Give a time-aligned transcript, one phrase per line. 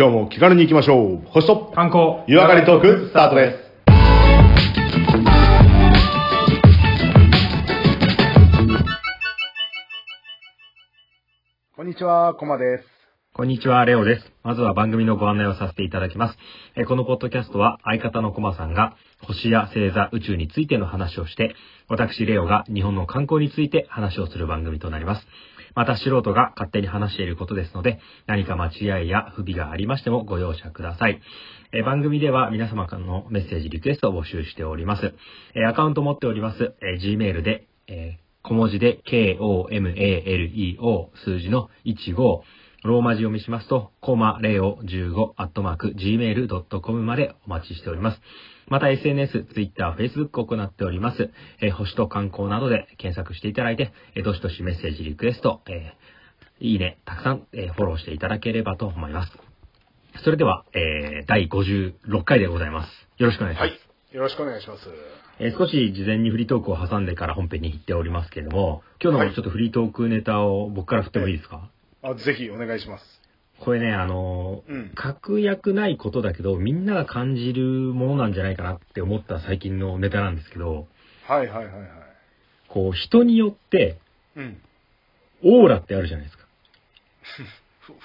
[0.00, 1.26] 今日も気軽に行きましょう。
[1.26, 3.70] 星と観光湯上がりトークスタートです。
[11.76, 12.84] こんにちは、コマです。
[13.34, 14.32] こんにちは、レオです。
[14.42, 16.38] まずは番組のご案内をさせていただきます。
[16.76, 21.54] えーこのポッドキャストは相方のコマさんが星や星座、宇宙についての話をして、
[21.88, 25.26] 私レオが日本の観光について話をする番組となります。
[25.74, 31.20] また素人が勝手に話していることですので、何か間違いや不備がありましてもご容赦ください。
[31.72, 35.14] え番組では皆様からのメッセージ、リクエストを募集しております。
[35.54, 36.74] えアカウント持っております。
[36.80, 42.40] え Gmail で、え小文字で KOMALEO 数字の15
[42.82, 48.20] ローマ字読みしますと、コマレオ15アットマーク gmail.com までお待ちしております。
[48.70, 51.30] また SNS、Twitter、Facebook を行っております。
[51.60, 59.32] えー星と観光などで検索していただいて、えーどしどしメッセージ、リクエスト、えーいいね、たくさん、えーフォローしていただければと思います。
[60.22, 62.90] それでは、えー第56回でございます。
[63.18, 63.70] よろしくお願いします。
[63.70, 64.14] はい。
[64.14, 64.88] よろしくお願いします。
[65.40, 71.68] えー少し事前にフリートークを挟んでから本編に行っておりますけれども、今日はいのちょっとフリートークネタを僕から振ってもいいですか、
[72.02, 73.19] あぜひお願いします。
[73.64, 74.92] これね、あのーうん。
[74.94, 77.62] 確約ないことだけど、みんなが感じる
[77.94, 80.88] ものなんじゃないかなって思った最近のネタなんですけど、
[81.26, 81.88] はいはいはいはい。
[82.68, 83.98] こう、人によって、
[84.36, 84.60] うん。
[85.42, 86.44] オーラってあるじゃないですか。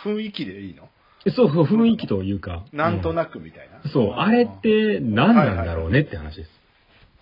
[0.04, 0.90] ふ雰囲気でいいの？
[1.26, 2.66] えそう雰囲気というか。
[2.72, 3.90] なんとく、なくみたいな。
[3.92, 6.50] そう、あれって何なんだろうねって話です。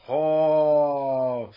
[0.07, 1.49] はあ、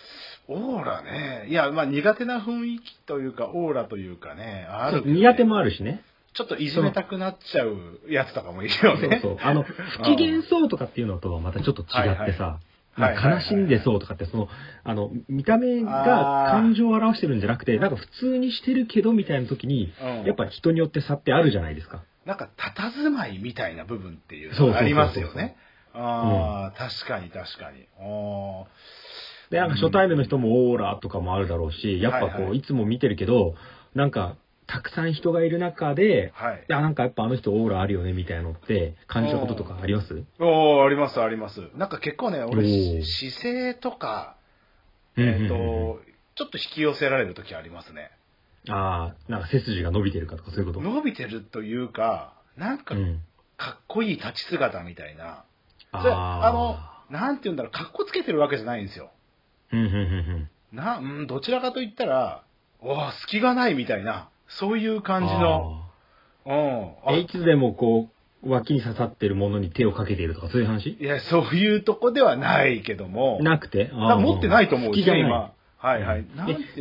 [0.49, 1.47] オーラね。
[1.49, 6.03] いや、まあ苦手な雰囲気というか、オーラというかね、あるね、苦手もあるしね。
[6.37, 9.21] ちょっといじめたくなっちゃうやつとかもいるよね。
[9.23, 9.49] そうそう。
[9.49, 12.61] あの、不機嫌そうとかっていうのとはまたちょっと違ってさ、
[12.99, 14.49] 悲しんでそうとかって、その、
[14.85, 22.03] あの、見た目が感情を表してるんじゃなくて、なんか普通にしてるけどみたいな時に、うんやっぱ人によって差ってあるじゃないですか。
[22.27, 25.57] なんか、佇まいみたいな部分っていうのがありますよね。
[25.95, 27.87] ああ、確かに確かに。
[27.99, 28.65] あ
[29.51, 33.55] で、なんか初対面の人もオーラとかもあるだろうし、やっぱこう、はいはいいつも見てるけど、
[33.95, 34.37] なんか、
[34.67, 36.73] たくさん人がいる中で、あ、はいい。
[36.73, 40.25] や、なんかやっぱあの人オーラあるよねみたいなのって感じたこととかあります？
[40.41, 41.61] おーありますあります。
[41.77, 44.37] なんか結構ね、俺、姿勢とか、
[45.17, 45.55] うんうんうんえっ、と、
[46.35, 48.11] ちょっと引き寄せられる時ありますね。
[48.69, 50.81] ああ、なんか背筋が伸びてるかとかそういうこと？
[50.81, 53.23] 伸びてるというか、なんかうん。
[53.57, 55.45] かっこいい立ち姿みたいな。
[55.93, 59.11] あそれあの、なんて言うんだろう、かっこつけてるわけじゃないんですよ。
[59.73, 59.97] うんうんうんう
[60.75, 60.77] ん。
[60.77, 62.43] な、うん、どちらかと言ったら、
[62.81, 65.83] おー隙がないみたいな、そういう感じの、
[66.47, 67.19] うん。
[67.19, 68.09] いつでもこ
[68.45, 70.91] う、脇に刺さってるものに手をかけているとかそういう話？
[71.01, 73.91] いや、そういうとこではないけども、なくて？
[73.93, 75.53] な持ってないと思う隙がない今。
[75.79, 76.27] はいはい。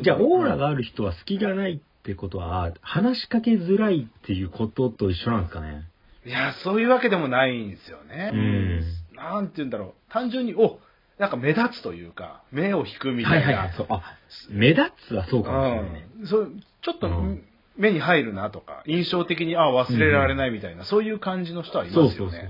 [0.02, 5.86] じゃあオーラがある人は隙がないってことは、話しかけづらいっていうことと一緒なんですかね？
[6.26, 8.32] いや、そういうわけでもないんですよね。
[8.34, 8.82] うん
[9.16, 10.12] なんて言うんだろう。
[10.12, 10.80] 単純に、お
[11.18, 13.74] なんか目立つというか、目を引くみたいいはいはい。
[13.76, 13.88] そう。
[13.90, 14.18] あ、
[14.50, 16.08] 目立つはそうかもしれないね。
[16.20, 16.52] うんそう
[16.84, 17.44] ちょっとうん
[17.78, 22.16] 目に入るなとか、印象的に、あ忘れられないみたいな、そういう感じの人はいますよね。
[22.16, 22.50] そうそうそう。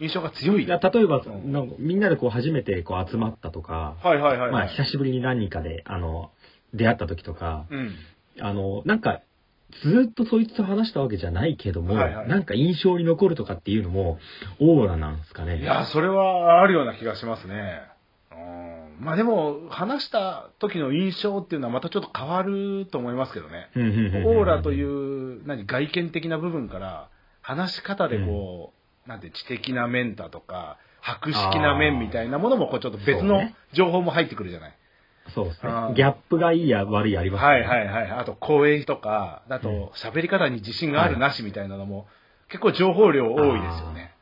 [0.00, 0.64] 印象が強い。
[0.64, 4.68] いや例えば、うんなんかみんなでこう初めてこう集まったとか、はいはいはい、まあはい。
[4.70, 6.30] 久しぶりに何人かで、あの、
[6.74, 7.94] 出会った時とか、うん。
[8.40, 9.20] あの、なんか、
[9.82, 14.18] ずっとそいつと話したわけじゃないけども、はいはいなんか印象に残るとかっていうのも、
[14.60, 15.60] オーラなんですかね。
[15.60, 17.82] いや、それはあるような気がしますね。
[18.32, 18.81] うん。
[19.02, 23.68] まあでも、話した時の印象っていうのはまたちょっと変わると思いますけどね。
[23.74, 27.08] うんうんうんうんオーラという、何、外見的な部分から、
[27.40, 28.72] 話し方でこ
[29.06, 33.42] う、なんて、知的な面だとか、博識な面みたいなものも、こう、ちょっと別の
[33.72, 34.78] 情報も入ってくるじゃない。
[35.34, 35.72] そうですね。
[35.96, 37.64] ギャップがいいや悪いありますはいい。
[37.64, 38.10] はいはい。
[38.12, 42.06] あと、声とか、あうんと、喋り方に自信があるなしみたいなのも、
[42.48, 44.14] 結構情報量多いですよね。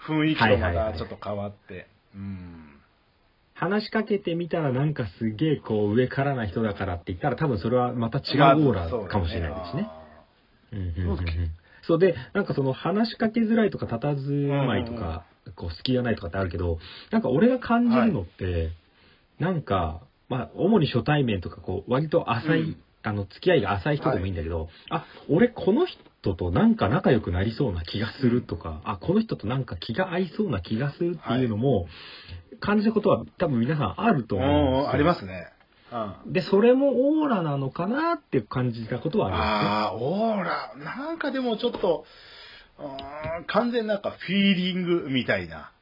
[0.00, 1.88] 雰囲気とまたちょっと変わって。
[2.14, 2.55] うん。
[3.56, 9.88] 話しかけてみたらなんかすげえこう上からな人だからって言ったら多分それはまた違うオーラかもしれないですね。
[11.86, 16.78] そうで、なんかその話しかけづらいとか佇まいとか、こう隙がないとかってあるけど、
[17.10, 18.70] なんか俺が感じるのって、
[19.38, 22.76] なんか、まあ主に初対面とかこう割と浅い、うん
[23.06, 31.86] あの付き合いが浅い人でもいいんだけど、あ、俺この人となんか仲良くなりそうな気がするとか、あ、この人となんか気が合いそうな気がするっていうのも、
[32.60, 34.90] 感じたことは多分皆さんあるとうん思うん。
[34.90, 35.48] ありますね。
[36.24, 36.32] うん。
[36.32, 40.72] で、それもオーラなのかなって感じたことはありまああ、オーラ。
[40.76, 42.04] なんかでもちょっと、
[42.78, 45.72] うーん完全なんかフィーリングみたいな。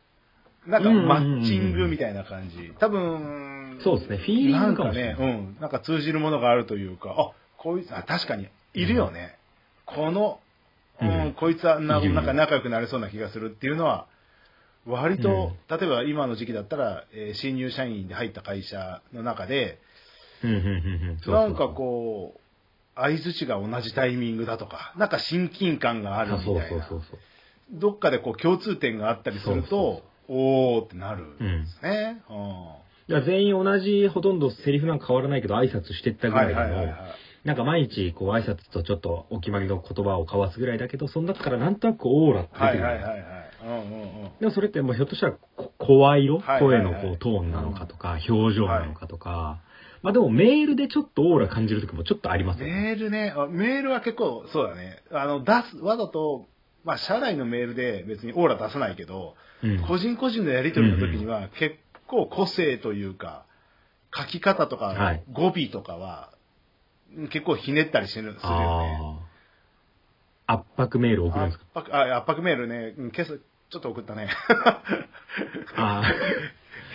[0.67, 2.73] なんかマッチングみたいな感じ。
[2.79, 5.61] 多分、そうですねフィーリングかもしれないんかね、うん。
[5.61, 9.37] なんか通じるものがあるというか、あ、こういう、あ、確かに、いるよね。
[9.85, 10.41] この、
[11.01, 14.07] うん、うんこいつはななんか仲良くなれそうな気がするっていうのは、
[14.87, 19.79] 割と、例えば今の時期だったら、えー新入社員で入った会社の中で、
[20.43, 20.71] うん、うん、うん、う
[21.15, 21.19] ん。
[21.21, 22.41] そうそうなんかこう、
[22.97, 26.85] 相づちが同じタイミングだとか、なんか親近感があるあそうみたいな。
[26.87, 27.19] そうそうそう。
[27.73, 32.23] どっかでこう共通点があったりするそうと、おーってなるんうんですね。
[32.29, 37.47] うんいや、全員同じ、ほとんどセリフなんか変わらないけど、挨拶してったぐらいでもはいはいはいはい、。
[37.47, 42.83] なんか毎日、こう、挨拶とちょっとお決まりの言葉を交わすぐらいだけど、その中からなんとなくオーラって出てくる。
[42.83, 43.44] はいはいはいはい。
[43.65, 44.31] うんうんうん。
[44.41, 49.61] でもそれってもうひょっとしたらこ声色、声のこうトーンなのかとか、表情なのかとか、
[50.03, 52.73] まあでもメールでちょっとオーラ感じる時もちょっとありますよね。
[52.75, 55.03] メールね、あメールは結構、そうだね。
[55.11, 56.47] あの、出す、わざと、
[56.85, 59.81] まあ、社内のメールで別にオーラ出さないけど、うん。
[59.87, 61.77] 個人個人のやり取りの時には結
[62.07, 63.47] 構個性というか、
[64.15, 66.31] 書き方とか、はい語尾とかは、
[67.17, 69.19] うん結構ひねったりしてるするよね。
[70.47, 71.65] 圧迫メール送るんですか？
[71.75, 73.35] 圧迫あ圧迫メールね、うん今朝、
[73.71, 74.29] ちょっと送ったね。
[75.77, 76.13] ああ。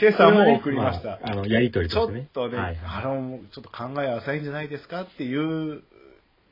[0.01, 1.09] 今朝も送りました。
[1.09, 2.29] まああの、やりとりちょっとしてね。
[2.33, 5.83] とね、はいあの、ちょっと考え浅いんじゃないですかっていう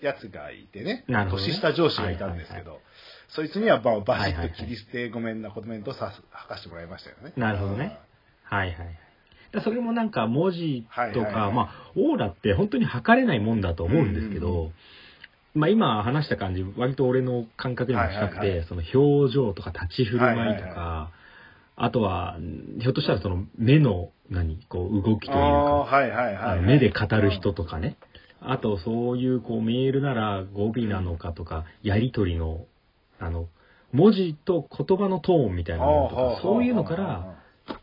[0.02, 2.81] やつがいてね、ね年下上司がいたんですけど、
[3.30, 7.34] そいつにはババシッと切り捨てごめんなコメントをさす吐かしてもらいましたよね。
[7.38, 7.98] なるほどね
[8.44, 8.98] はいはいはい。
[9.54, 14.74] だそれもなんか文字とか、はいはいはいまあ、オーラって本当に測れないもんだと思うんですけど、うんうん
[15.57, 21.12] まあ今話した感じ、割と俺の感覚にも近くて、その表情とか立ち振る舞いとか、
[21.75, 25.86] あとは、んひょっとしたらその目の、何、こう動きというか、
[26.62, 27.98] 目で語る人とかね。
[28.42, 32.65] あと、そういう、こう、メールなら語尾なのかとか、やりとりの、
[33.19, 33.48] あの、
[33.94, 37.36] 文字と言葉のトーンみたいなものとか、そういうのから、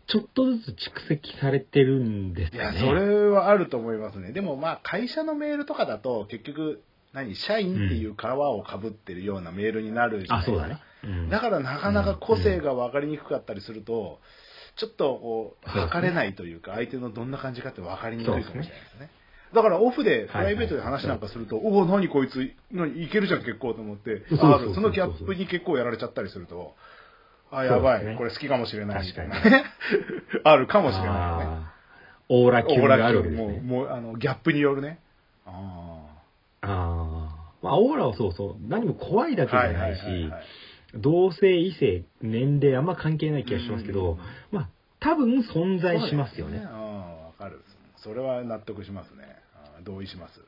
[0.06, 2.80] ちょっとずつ蓄積されてるんですいや、よね。
[2.80, 4.32] それはあると思いますね。
[4.32, 6.82] でもまあ、会社のメールとかだと、結局、
[7.14, 10.66] 何、社員っていう皮をかぶってるようなメールになるじゃなあ、いですか。
[10.66, 14.20] そうだからなかなか個性が分かりにくかったりすると、
[14.76, 19.10] ちょっとこう、測れないというか、相手のどんな感じかって分かりにくいかもしれないですね。
[19.54, 26.74] だからオフで、プライベートで話なんかすると、おお、何こいつ、何いけるじゃん結構と思って、そうそのギャップに結構やられちゃったりすると、
[27.52, 29.64] あ、やばい、ねこれ好きかもしれないみたいな確ね。
[30.42, 31.14] あるかもしれないね。
[31.14, 31.74] あー
[32.30, 33.60] オーラ級があるわけですもう、ね。
[33.60, 34.98] もう、あの、ギャップによるね。
[35.46, 36.03] ああ
[36.68, 37.44] あ。
[37.62, 38.56] まあ、オーラはそうそう。
[38.68, 39.46] 何も怖いだあ。
[39.46, 40.00] けじゃないいし。
[40.94, 44.18] 同性、異性、年齢あんま関係ない気がしますけど、
[44.52, 44.68] まあ、
[45.00, 46.64] 多分存在しますよね。
[46.64, 47.62] わかる。
[47.96, 49.24] それは納得しますね。
[49.54, 50.40] ああ同意します。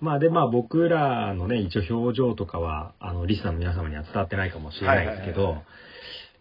[0.00, 5.62] まあで、まあ僕らのね、一応表情とかは、あの、リスナーの皆様には伝わってないかもしれないですけど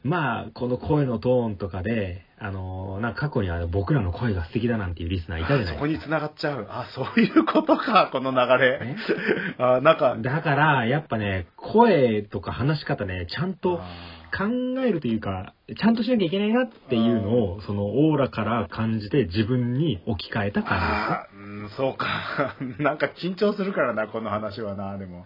[0.04, 5.80] まあ、この声のトーンとかで、あの、なんか過去には僕らの声が素敵だなんていうリスナーいたじゃないそですか。
[5.80, 6.68] こに繋がっちゃう。
[6.70, 8.96] あ、そういうことか、 この流れね。
[9.60, 14.46] あなんか、だから、やっぱね、声とか話し方ね、ちゃんとあ考
[14.82, 22.56] えるというか、ちゃんとしなきゃいけないなっていうのを、そのオーラから感じて自分に置き換えた感あー、うん、そうか。
[22.80, 25.26] なんか緊張するからな、この話はな、でも。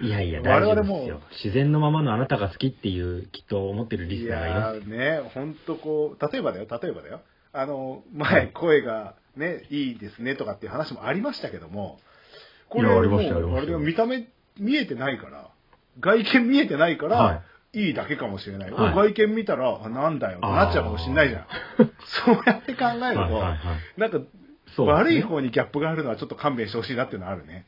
[0.00, 1.20] いやいや、大丈夫ですよ。
[1.44, 4.90] 自然のままのあなたが好きっていう、きっと思ってるリいスナーがいます。
[4.90, 7.20] やーね、ほんとこう、例えばだよ、例えばだよ。
[7.52, 12.00] あの、前、声がね、いいですねとかっていう話もありましたけども、
[12.68, 14.26] これいやあれでも見た目
[14.58, 15.50] 見えてないから、
[16.00, 17.42] 外見見えてないから、、は
[17.76, 18.70] いいだけかもしれない。
[18.70, 21.46] はい外見見たら、あなんだよってなっちゃうかもしれないじゃん。
[22.06, 24.24] そうやって考えると、はいはいはいなんか、ね
[24.78, 27.64] 悪い方にギャップがあるのはちょっと勘弁してほしいなっていうのはあるね。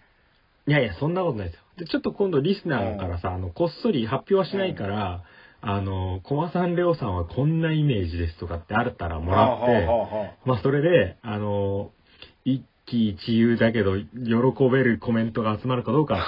[0.66, 1.62] いやいや、そんなことないですよ。
[1.78, 5.22] で、ちょっと今度リスナーからさ、あの、こっそり発表はしないから、
[5.60, 9.86] あの、コマさん、レオさんはこんなイメージですとかってあったらもらって、
[10.44, 11.92] まあ、それで、あの、
[12.44, 14.06] 一喜一憂だけど、喜
[14.70, 16.24] べるコメントが集まるかどうか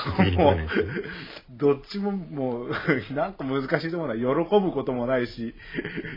[1.57, 1.73] ど。
[1.73, 2.71] どっちももう、
[3.15, 4.15] なんか難しいと思うな。
[4.15, 5.55] 喜ぶこともないし、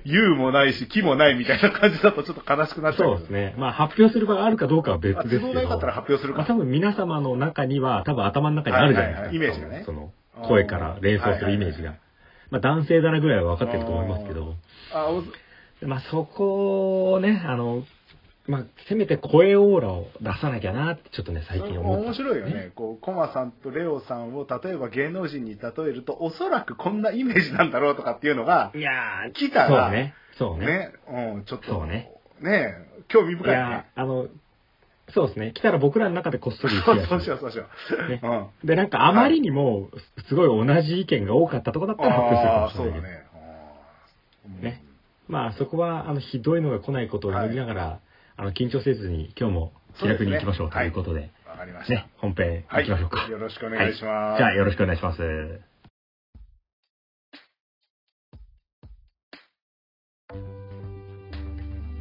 [0.03, 3.09] 言うもないし、気もないみたいな感じだとちょっと悲しくなっちゃう。
[3.11, 3.55] そうですね。
[3.57, 5.41] まあ、発表する場があるかどうかは別あですけど。
[5.41, 6.53] 都合が良かったら発表するまあ、か。
[6.53, 9.21] 多分皆様の中には、多分頭の中にあるじゃないですか。
[9.27, 10.11] はいはいはいイメージがねその、
[10.47, 11.95] 声から連想するイメージが。
[12.49, 14.55] まあ、男性だなぐらいは分かってると思いますけど。
[14.93, 15.23] あお
[15.87, 17.83] まあ、そこをね、あの、
[18.51, 22.03] まあ、せめて声オーラを出さなきゃなって、ちょっとね、最近思った。
[22.03, 22.73] 面白いよね。
[22.75, 30.13] こう、コマさんとレオさんを例えば芸能人に例えると、おそらくこんなイメージなんだろうとかっていうのが、いやー、来たらそうね。
[30.37, 30.65] そうね。
[30.65, 32.75] ね、うん、ちょっと、ねね
[33.07, 33.85] 興味い深いねや。
[33.95, 34.27] ー、あの、
[35.13, 35.53] そうですね。
[35.55, 37.67] 来たら僕らの中でこっそりそうしよう、そうしよ
[38.05, 38.09] う。
[38.09, 38.27] ねう
[38.65, 38.67] ん。
[38.67, 39.87] で、なんかあまりにも、
[40.27, 43.03] すごい同じ意見が多かったとこだったら発表するかああ、もしれないけど。
[43.03, 44.71] そうだね。
[44.71, 44.83] ね。
[45.29, 47.99] まあ、そこは、あの、ひどいのが来ないことを祈りながら、
[48.37, 51.31] あの、緊張せずに今日も気楽に行きましょうということで。
[51.45, 51.93] わ、ね、かりました。
[51.93, 53.21] ね、本編行きましょうか。
[53.21, 55.21] はい、よろしくお願いします、はい、じゃあよろしくお願いします。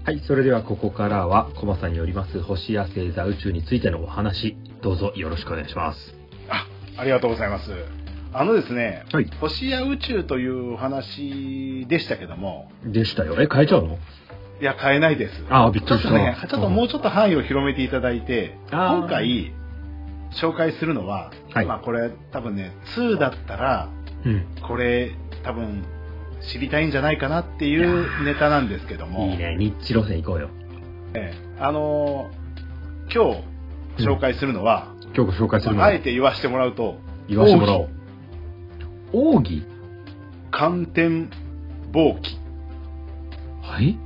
[0.03, 6.15] はい、それではここからは、コマさんによります星や星座宇宙についてのお話、どうぞよろしくお願いします。
[6.49, 7.71] あ、ありがとうございます。
[8.33, 12.71] あのですね、はい、星や宇宙というお話でしたけども。
[12.85, 13.37] でしたよ。
[13.41, 13.99] え、変えちゃうの？
[14.61, 15.45] いや、変えないです。
[15.49, 16.09] ああ、びっくりした。
[16.11, 19.53] ちょっとね、ちょっともうちょっと範囲を広めていただいて、今回
[20.33, 23.89] 紹介するのは、はいまあこれ多分ね、2だったら、
[24.25, 24.45] うん。
[24.67, 25.13] これ
[25.43, 25.83] 多分
[26.43, 29.57] 知りたいんじゃないかなっていうネタなんですけども、いいね。
[29.59, 30.51] ニッチ路線行こうよ。
[31.15, 32.41] ええあのー
[33.13, 33.35] 今
[33.97, 35.87] 日紹介するのは、今日ご紹介するのは？
[35.89, 36.97] あえ、て言わせてもらうと、
[37.29, 37.89] 言わせてもらおう。
[39.13, 39.65] 奥義
[40.53, 41.29] 寒天
[41.93, 42.39] 貿易。
[43.63, 43.99] はい？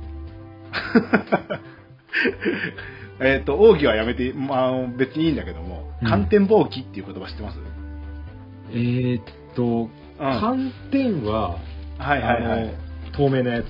[3.19, 7.59] えっと、奥義はやめて、まあ、別にいいんだけども、うん寒天貿易っていう言葉知ってます、
[8.71, 9.23] えーっ
[9.55, 9.89] と、
[10.19, 11.57] うん、はい寒天は、
[11.97, 12.69] はいはいあの。
[13.13, 13.67] 透明なやつ。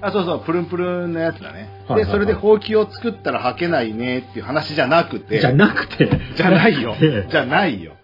[0.00, 1.52] あ、そうそう、プルンプルンのやつだね。
[1.52, 6.08] はいはいはいで、それでほうきを作ったら履けないねっていう話じゃなくて、じゃなくて。
[6.36, 7.30] じゃないよ ええ。
[7.30, 7.96] じゃないよ。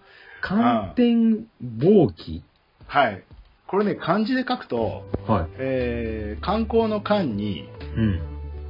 [0.43, 2.43] 寒天貿易
[2.87, 3.23] はい。
[3.66, 5.47] これね、漢字で書くと、はい。
[5.59, 8.21] えー、観光の観に、うん。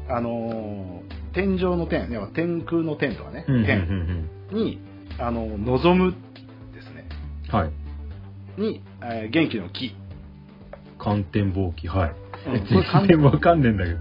[0.09, 3.55] あのー天井の天、天空の天とかね、うん。
[3.57, 3.63] うん。
[3.63, 4.29] う天ん。
[4.53, 4.79] に、
[5.19, 6.15] あの、望む
[6.75, 7.07] ですね。
[7.51, 7.71] はい。
[8.61, 9.95] に、えー元気の木。
[10.99, 11.89] 寒天貿易。
[11.89, 12.11] はい。
[12.11, 12.65] うん
[13.07, 13.99] 全然わかんねえんだけど。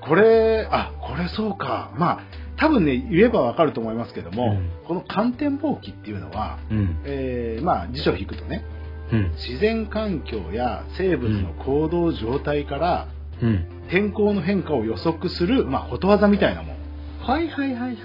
[0.00, 1.92] これ、あ、これそうか。
[1.96, 2.20] まあ、
[2.56, 6.96] 多分ね、言えばわかると思いますけども、うんこの寒天貿易っていうのは、うん。
[7.04, 8.64] えーまあ、辞書を引くとね、
[9.12, 9.30] うん。
[9.36, 13.08] 自然環境や生物の行動状態から、
[13.42, 13.64] うん。
[13.88, 16.76] 天候の変化を予測する、まあ、ことわざみたいなもん。
[17.20, 17.96] はいはいはいはいはい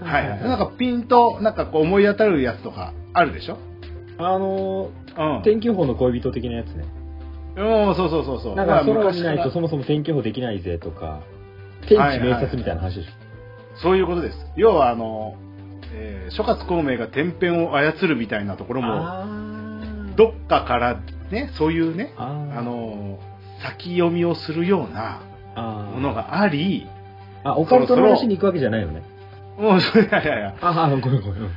[0.00, 0.40] はいはい。
[0.42, 3.58] なんかピンと、なんかこう思い当たるやつとかあるでしょ？
[4.18, 5.38] あのうん。
[5.38, 6.84] ー、天気予報の恋人的なやつね。
[7.56, 8.54] うん、そうそうそうそう。
[8.54, 11.20] なんか空を見ないとそもそも天気予報できないぜとか、
[11.88, 13.10] 天地明察みたいな話でしょ。
[13.80, 14.46] そういうことです。
[14.56, 15.36] 要は、あの、
[15.94, 23.18] えー諸葛孔明が天変を操るみたいなところも、どっかからね、そういうね、あーあの、
[23.62, 25.20] 先読みをするような
[25.94, 26.86] ものがあり、
[27.44, 29.02] あ、オカルトの話に行くわけじゃないよね。
[29.58, 31.50] もう、それいやいやいや、ああ、ごめんごめん。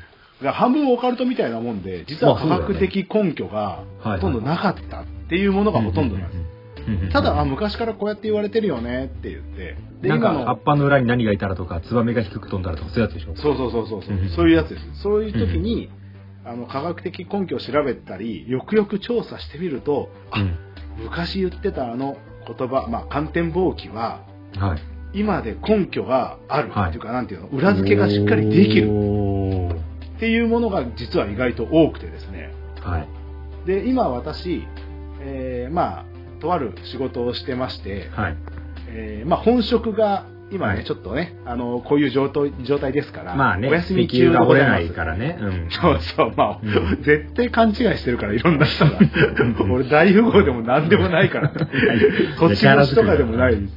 [0.53, 7.11] 半分オカルトみたいなもんで、実は科学的根拠がはいほとんどなかったっていうものがほとんどなんです。
[7.11, 13.35] ただ、あ昔からこうやって言われてるよねって言って、で、なんか葉っぱの裏に何がいたらとか、ツバメが低く飛んだらとか、そういうやつでしょ？
[13.35, 14.03] そうそうそうそう
[14.35, 15.01] そういうやつです。
[15.03, 15.91] そういう時に、
[16.43, 20.57] あの科学的根拠を調べたり、よくよく調査してみると、あうん。
[20.97, 22.17] 昔言ってたあの
[22.47, 24.25] 言葉、まあ、寒天貿易は、
[24.57, 24.79] はい。
[25.13, 32.53] 今で根拠があるはいっていうか、なんていうの、裏付けがしっかりできるっていうものが実は意外と多くてですね。
[32.79, 33.07] はい。
[33.67, 34.65] で、今私、
[35.21, 36.05] えーまあ、
[36.39, 38.37] とある仕事をしてまして、はい。
[38.87, 45.37] えーまあ、本職が今ね、はいちょっとね、あの、こういう状態状態ですから、まあね、お休み石中が掘れないからね。
[45.39, 45.67] うん。
[45.71, 48.91] そうそう、まあ、うん絶対勘違いしてるから、いろんな人が。
[49.71, 51.51] 俺、大富豪でも何でもないから。
[52.37, 53.73] 土地持ちとかでもないです。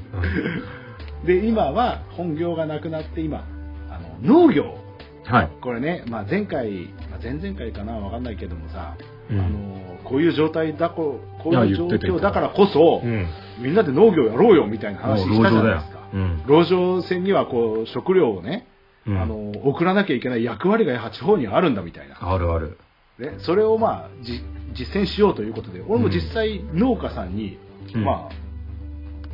[1.26, 3.44] で、今は本業がなくなって、今、
[3.88, 4.78] あの農業。
[5.24, 5.48] はい。
[5.60, 8.94] これね、まあ、前回、まあ、前々回かな、わかんないけどもさ、
[9.30, 13.26] うんあの、こういう状態だこ、こういう状況だからこそ、うん。
[13.58, 15.93] みんなで農業やろうよみたいな話したじゃないですか。
[16.14, 16.42] うん。
[16.46, 18.66] 農場船にはこう食料をね、
[19.06, 22.78] うんあの送らなきゃいけない役割がやは地方にはあるんだみたいな、あるある。
[23.18, 24.42] ね、それをまあじ
[24.72, 27.58] 実践しようということで俺も実際農家さんに、
[27.94, 28.30] うんま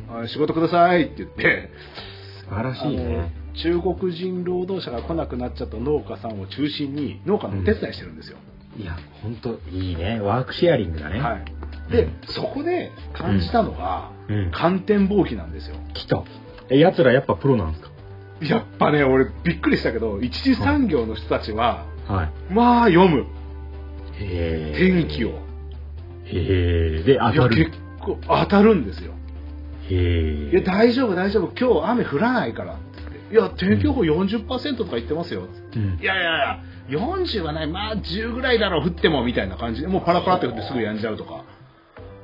[0.09, 1.69] ああ仕事くださいって言って
[2.43, 3.33] 素晴らしいね。
[3.63, 8.37] 中国人労働者が来なくなっちゃった農家さんを中心に農家のお手伝いしてるんですよ、
[8.77, 10.19] いや、ほんといいね。
[10.21, 11.19] ワークシェアリングだね。
[11.19, 11.45] はい、
[11.91, 14.51] でそこで感じたのが、うん。
[14.51, 16.23] 寒天貿易なんですよ来た。
[16.71, 17.91] え、奴らやっぱプロなんですか？
[18.41, 22.53] やっぱね俺びっくりしたけど一次産業の人たちは、はい。
[22.53, 23.25] まあ読む
[24.19, 24.73] へえ。
[24.77, 25.29] 天気を。
[25.29, 27.03] へえ。
[27.03, 27.71] で、当たいや結る。
[27.99, 29.13] 構当たるんですよ。
[29.89, 30.49] へえ。
[30.51, 32.77] いや大丈夫大丈夫今日雨降らないから
[33.31, 41.43] いや天気予報40%とか言ってますよ、うんいやいやいや40はないまあ10ぐらいだろう降ってもみたいな感じでもうパラパラって降ってすぐやんじゃうとか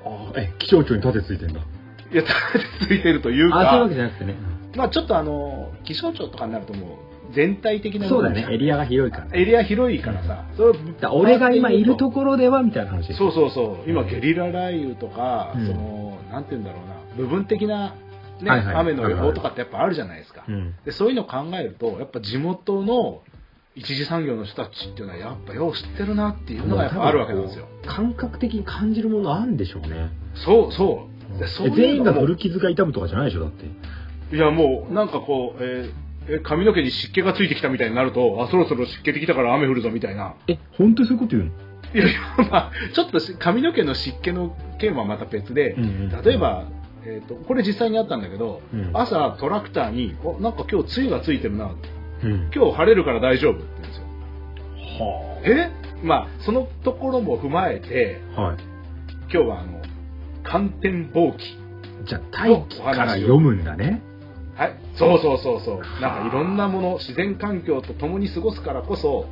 [0.06, 1.62] あえ、気象庁に盾ついてんだ。
[2.12, 2.24] いや
[2.88, 4.36] ついてるというあ、そういうわかけじゃなくてね。
[4.76, 7.00] まあちょっとあの気象庁とかになるとも
[7.32, 8.48] う全体的なそうだね。
[8.50, 9.42] エリアが広いからね。
[9.42, 13.14] エリア広いからさ、それだ俺が今いるところではみたいな話。
[13.14, 17.96] そうそうそう今ゲリラ雷雨とか、うんそのなんて言うんだろうな部分的な、
[18.42, 20.76] ねはいはい雨の予報とかってやっぱあるじゃないですか、うん。
[20.86, 23.22] でそういうのを考えるとやっぱ地元の
[23.76, 30.10] 一次産業の人たちっていうのはやっぱよう知ってるなっていうのがやっぱあるわけなんですよ感覚的に感じるものあるんでしょうね。
[30.34, 31.17] そうそうで
[31.75, 34.36] 全員が古傷が痛むとかじゃないでしょ、だって。
[34.36, 35.91] いや、もう、なんかこう、えー
[36.29, 40.36] え髪の毛に湿気がついてきたみたいになると、あ、そろそろ湿気てきたから雨降るぞみたいな。
[40.50, 41.51] え、本当にそういうこと言うの？
[41.93, 46.65] いやいや、まあ、ちょっとし髪の毛の湿気の件はまた別で、うんうん例えば、
[47.05, 51.72] えー、とこれ実際にあったんだけど、うん朝トラクターにおなんか今日梅雨がついてるな
[52.24, 52.51] うん。
[52.53, 55.72] 今日晴れるから大丈夫って言うんですよはえ？
[56.03, 58.41] まあそのところも踏まえてあ。
[58.41, 58.57] はい。
[59.31, 59.76] 今日はあの
[60.50, 61.58] 寒天棒記
[62.06, 64.01] じゃあ、大気から読むんだね。
[64.56, 64.75] はい。
[64.96, 66.01] そうそうそうそう。
[66.01, 69.27] なんかいろんなもの自然環境と共に過ごすからこそ、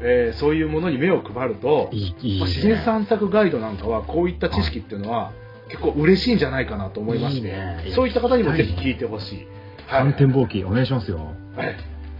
[0.00, 2.42] えーそういうものに目を配るといい。
[2.42, 5.32] 自然散策ガイドなんかはこういった知識っていうのは
[5.68, 7.92] 結構嬉しいんじゃないかなと思いましていいね。
[7.94, 9.46] そういった方にもぜひ聞いてほしい。
[9.86, 10.02] はい。
[10.02, 11.18] 寒天棒記、お願いしますよ。
[11.56, 11.76] はい。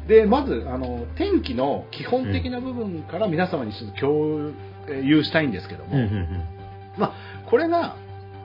[0.09, 4.53] でまずあの天気の基本的な部分から皆様にちょっと共
[5.03, 6.45] 有したいんですけども、うんうん
[7.47, 7.97] これが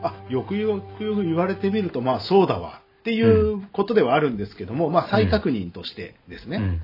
[0.01, 2.81] あよくよく言われてみるとまあそうだわ。
[2.99, 6.81] っていうことではあるんですけども、まあ、再確認としてですね、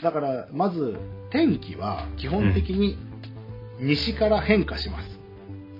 [0.00, 0.96] だからまず
[1.30, 2.96] 天気は基本的に
[3.80, 5.18] 西から変化します、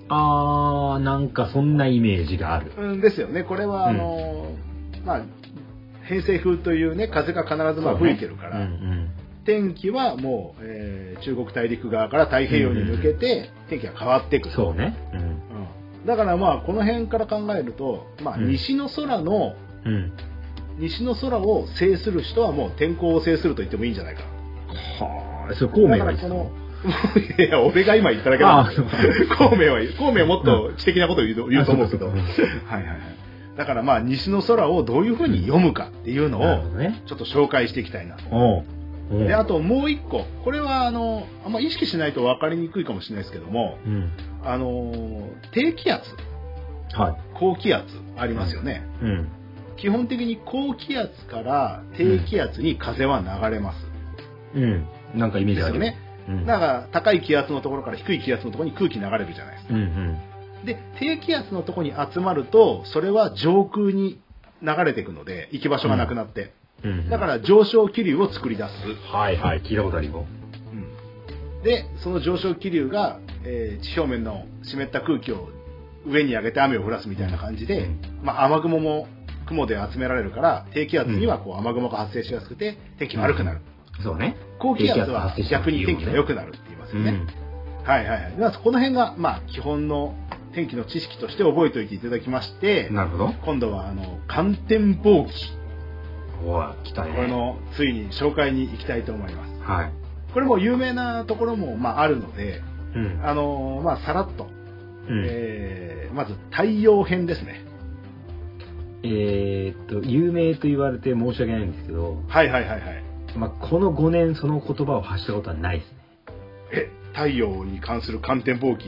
[0.09, 2.73] あー、なんかそんなイメージがある。
[2.77, 3.45] うん、ですよね。
[3.45, 4.53] これはあの、
[5.05, 5.23] まあ
[6.03, 9.11] 偏西風というね風が必ずまあ吹いてるから、うん
[9.45, 14.53] 天気はもう、えー中国大陸側から太平洋に向けて天気が変わっていくうん。
[14.53, 14.97] そうね。
[15.13, 15.34] うん。
[16.05, 18.49] うんだからまあこの辺から考えると、まあ、うん。
[18.49, 20.13] 西の空の、うん。
[20.79, 24.23] 西の空を制する人はもう天候を制すると言ってもいいんじゃないか。
[24.23, 26.51] はあ、それ孔明がいいだからこの
[27.39, 28.71] いや俺が今言っただけな
[29.39, 32.99] 孔明は孔明はもっと知的なことを言うと言うと思うけど、あはいはいはい。
[33.57, 36.43] だからまあ西の空をどういうふうに読むかっていうのを。
[37.07, 38.65] ちょっと紹介していきたいなと
[39.11, 44.11] であともう一個これはあのあんま意識しないと分かりにくいかもしれないですけどもうん。
[44.43, 46.05] あの低気圧
[46.93, 49.05] は高気圧ありますよね、い。
[49.05, 49.29] うん。
[49.77, 53.79] 基本的に高気圧から低気圧に風は流れます、
[54.55, 54.87] うん。
[55.15, 55.79] なんかイメージある。
[55.79, 55.99] ですよね
[56.29, 56.47] うん。
[56.47, 60.65] だから高い気圧のところから低い気圧のところに空気流れるじゃないですかうんうん。
[60.65, 64.21] で低気圧のところに集まるとそれは上空に
[64.63, 66.53] 流れていくので行き場所がなくなって、
[66.85, 67.09] うん。
[67.09, 68.71] だから上昇気流を作り出す、
[69.13, 70.27] はいはい、聞いたことあるよ。
[70.73, 75.49] うんでその上昇気流が、えー地表面の湿った空気を
[76.07, 79.09] 上に上げて雨を降らすみたいな感じで、うんまあ、雨雲も
[79.47, 83.61] 雲で集められるから低気圧にはこう雨雲が発生しやすくて天気が悪くなる、
[84.03, 84.37] そうね。
[84.59, 87.27] 高気圧は逆に天気が良くなるって言いますよね、うん。
[87.87, 90.15] はいはいはいまあこの辺がまあ基本の
[90.55, 93.33] 天気の知識として覚えておいていただきましてなるほど。
[93.45, 95.33] 今度はあの寒天棒記
[96.43, 97.13] おい、来たね。
[97.15, 99.93] これのついに紹介に行きたいと思いますはい。
[100.33, 102.61] これも有名なところもまああるので
[102.95, 103.21] うん。
[103.25, 104.45] あのまあさらっと、
[105.09, 107.65] うんえーまず太陽編ですね
[109.03, 113.03] えーっと、有名と言われて申し訳ないんですけど、はいはいはいはい
[113.37, 115.99] まあ、この5年その言葉を発したことはないですね。
[116.73, 118.87] え太陽に関する寒天棒記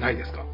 [0.00, 0.44] ないですか？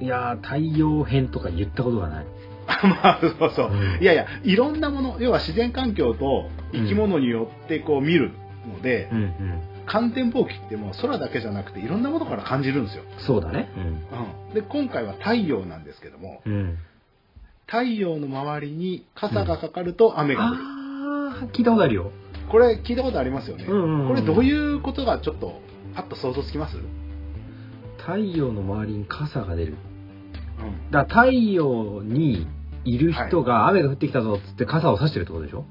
[0.00, 2.26] いやー、太陽編とか言ったことがない。
[3.02, 8.32] まあそうそう、うんいやいやいろんなもの要は自然環境と生き物によってこう見る
[8.66, 9.60] ので、うんうん。
[9.86, 13.68] 寒天棒記ってもう空だけじゃなくていろんなものから感じるんですよ、そうだね。
[14.48, 16.52] うん、で今回は太陽なんですけどもうん。
[16.52, 16.78] うん。
[17.66, 22.12] 太陽の周りに傘がかかると雨が降る、あー、聞いたことあるよ。
[22.50, 25.60] これ聞いたことありますよね、うんうんうんこれどういうことがちょっと
[25.94, 26.76] パッと想像つきます、
[27.98, 29.76] 太陽の周りに傘が出る。
[30.60, 32.46] うんだ太陽に
[32.84, 35.64] いる人が雨が降ってきたぞっつって傘を差してるってことでしょ？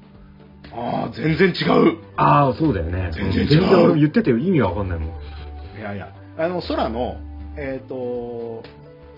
[0.72, 3.10] ああ全然違うああ、そうだよね。
[3.12, 5.08] 全然違う全然俺も言ってて意味がわかんないもん。
[5.78, 7.16] いやいやあの空の
[7.56, 8.62] えっ、と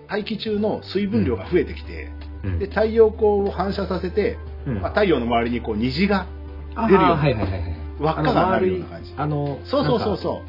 [0.09, 2.11] 大気中の水分量が増えてきて、
[2.44, 6.26] うんで太陽光を反射させて、うんまあ、太陽の周りにこう虹が
[6.74, 7.76] あー出るようなはいはいはいはい。
[8.00, 10.16] 輪っかがなるような感じあの、そうそうそうう。
[10.16, 10.42] そ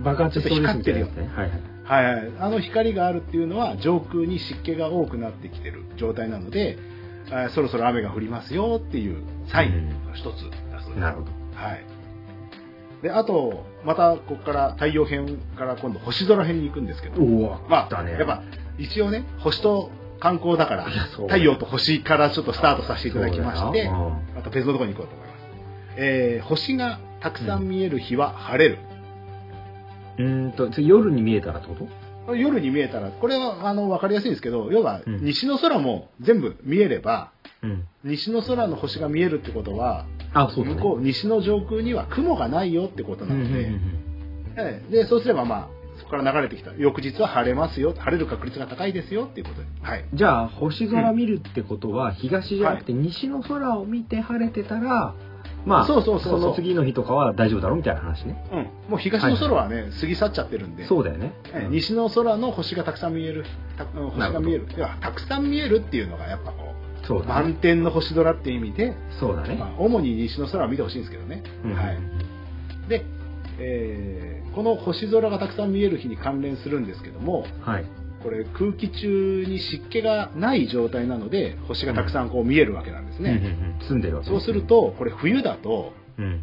[0.00, 1.30] う爆発しそうですみたいなやつね。
[1.34, 1.60] はいはい。
[1.88, 6.78] はいはい、あの光があるっていうのは上空に湿気が多くなってきてる状態なので、
[7.54, 11.00] そろそろ雨が降りますよっていうサインの一つだそうです。
[11.00, 11.30] なるほど。
[11.54, 11.84] はい。
[13.02, 17.22] で、あと、またここから太陽編から今度星空編に行くんですけど、
[17.68, 18.02] まあ。
[18.18, 18.42] やっぱ
[18.78, 25.38] 一応ね、星と観光だから太陽と星からちょっとスタートさせていただきまして、また別のところに行こうと思います。
[25.96, 28.78] えー星がたくさん見える日は晴れる。
[28.82, 28.87] うん
[30.18, 31.74] うーんと、夜に見えたらってこ
[32.26, 32.36] と？
[32.36, 37.84] 夜に見えたら、これはあの分かりやすいんですけど、要はうん西の空も全部見えれば、うん。
[38.04, 40.04] 西の空の星が見えるってことは、
[40.34, 40.76] あ、そうだね。
[40.76, 43.50] 向こう、西の上空には雲がないよってことうなんの
[44.54, 46.72] で、でそうすれば、まあ、そこから流れてきた。
[46.76, 47.94] 翌日は晴れますよ。
[47.96, 49.66] 晴れる確率が高いですよっていうことで。
[49.82, 50.04] はい。
[50.12, 55.14] じゃあ、星空見るってことは、東じゃなくて西の空を見て晴れてたら、
[55.68, 58.42] まあ、そうそうそうそうの次の日とかは大丈夫だろうみたいな話ね。
[58.52, 58.58] うん。
[58.90, 60.86] もう東の空はね、過ぎ去っちゃってるんで。
[60.86, 61.32] そうだよね。
[61.54, 63.44] うんえ西の空の星がたくさん見える。
[63.76, 64.66] たうん星が見える。
[64.76, 67.54] いや、たくさん見えるっていうのがやっぱこう、そうだね満。
[67.54, 69.66] 天の星空っていう意味で、そうだねま。
[69.66, 71.42] あ、主に西の空を見てほしいんですけどね。
[71.64, 71.98] うんはい。
[72.88, 73.04] で、
[73.58, 77.84] えーこの星空がたくさん見える日に関連するんですけども、はい。
[78.22, 86.42] これ空気中に湿気がない状態なので星がたくさんこう見えるわけなんですね、うんうんうん住んでるわけねそうする、とこれ冬だとうん。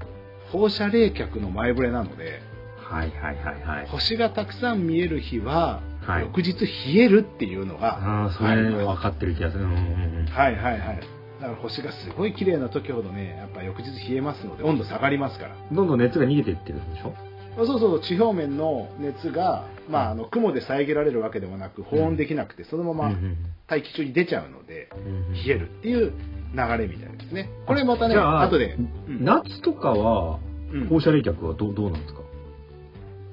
[0.52, 2.40] 放射冷却の前触れなので
[2.78, 3.88] はいはいはいはい。
[3.88, 9.64] 星がたくさん見える日は、はい翌日冷えるっていうのがああ、そはいれ分かってる気がする。
[9.64, 9.82] うんうんう
[10.24, 10.26] ん。
[10.28, 11.00] はいはいはい
[11.42, 17.14] だから星がすごい綺麗な時ほどねやっぱ翌日冷えますので温度下がりますからどんどん熱が逃げていってるんでしょ？
[17.56, 23.38] そうそうそう地表面の熱が、まあ、あの雲で遮られるわけでもなく保温できなくてそのままうん
[23.68, 24.89] 大気中に出ちゃうので
[25.48, 26.12] 冷えるっていう
[26.54, 27.50] 流れみたいですね。
[27.65, 28.76] これまたね後で、
[29.08, 29.24] うん。
[29.26, 30.39] 夏とかは
[30.72, 30.88] うん。
[30.88, 32.22] 放射冷却はどうどうなんですか？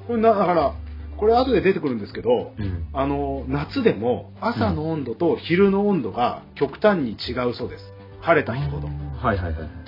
[0.06, 0.74] これなだから
[1.16, 2.86] これ後で出てくるんですけどうん。
[2.92, 7.92] あの夏でも朝の温度と昼の温度が極端に違うそうです。
[8.20, 8.88] 晴れた日ほど。
[9.18, 9.81] はいはいはい。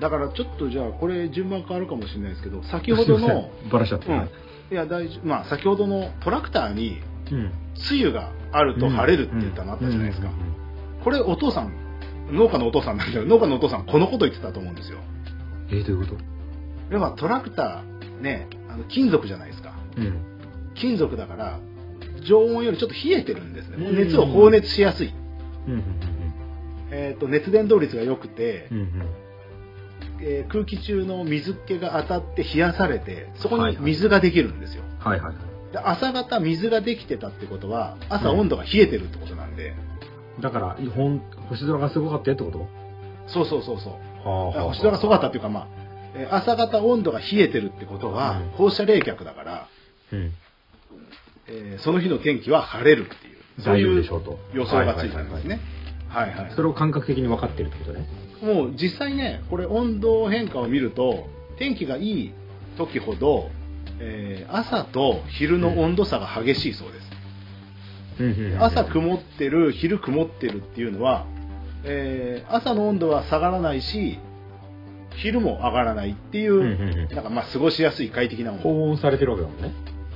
[0.00, 4.06] だからちょっとじゃあこれ順番変わるかもしれないですけど先ほどのバラしちゃって。
[4.06, 4.18] うん。
[4.18, 4.28] はい。
[4.70, 5.26] いや大丈夫。
[5.26, 7.00] まあ先ほどのトラクターに
[7.30, 7.52] うん。
[7.90, 10.30] 梅雨があると晴れるって言ったのあったじゃないですか、
[11.02, 11.72] これお父さん
[12.30, 14.98] 農家のお父さんなんだけど農家のお父さんこのこと言ってたと思うんですよ。
[15.70, 16.22] えー、どういうこと？
[16.90, 19.72] 要はトラクターねあの金属じゃないですか。
[19.96, 20.20] うん。
[20.74, 21.60] 金属だから
[22.26, 23.76] 常温よりちょっと冷えてるんですね。
[23.78, 23.96] うん。
[23.96, 25.14] 熱を放熱しやすい、
[26.90, 28.88] えー、と熱伝導率が良くてうん
[30.22, 35.72] えー空気中の水気が当たって冷やされてそこにはいはい水ができるんですよ、はいはいはい。
[35.72, 39.74] で朝方水ができてたってことは朝温度が冷えてるってことなんで、
[40.40, 42.68] だから、ほん星空がすごかったよってこと？
[43.26, 45.66] そうそうそうそうはだから星空がすごかったっていうか、まあ、
[46.14, 49.68] えー朝方温度が冷えてるってことは、うん放射冷却だから、
[50.12, 50.32] うん。
[51.48, 54.38] えーその日の天気は晴れるっていう、そういうでしょうと。
[54.52, 55.54] 予想がついたんですね。
[55.54, 55.60] はいはい。
[56.54, 58.06] それを感覚的に分かってるってことね。
[58.42, 62.32] もう実際ね、これ温度変化を見ると、天気がいい
[62.76, 63.50] 時ほど、
[64.00, 67.12] えー朝と昼の温度差が激しいそうです。
[68.60, 71.26] 朝曇ってる、昼曇ってるっていうのは、
[71.84, 74.18] えー朝の温度は下がらないし、
[75.16, 76.68] 昼も上がらないっていう、うんうん
[77.00, 78.62] うんなんかまあ過ごしやすい快適な温度。
[78.64, 79.72] 保温されてるわけだもんね。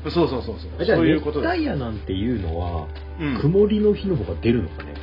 [0.08, 0.84] そうそうそうそう。
[0.86, 1.52] そういう熱ことです。
[1.52, 2.86] 帯夜なんていうのは、
[3.20, 4.94] うん曇りの日の方が出るのかね？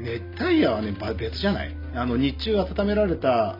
[0.00, 1.76] 熱帯夜はね、ば別じゃない。
[1.94, 3.58] あの、日中温められた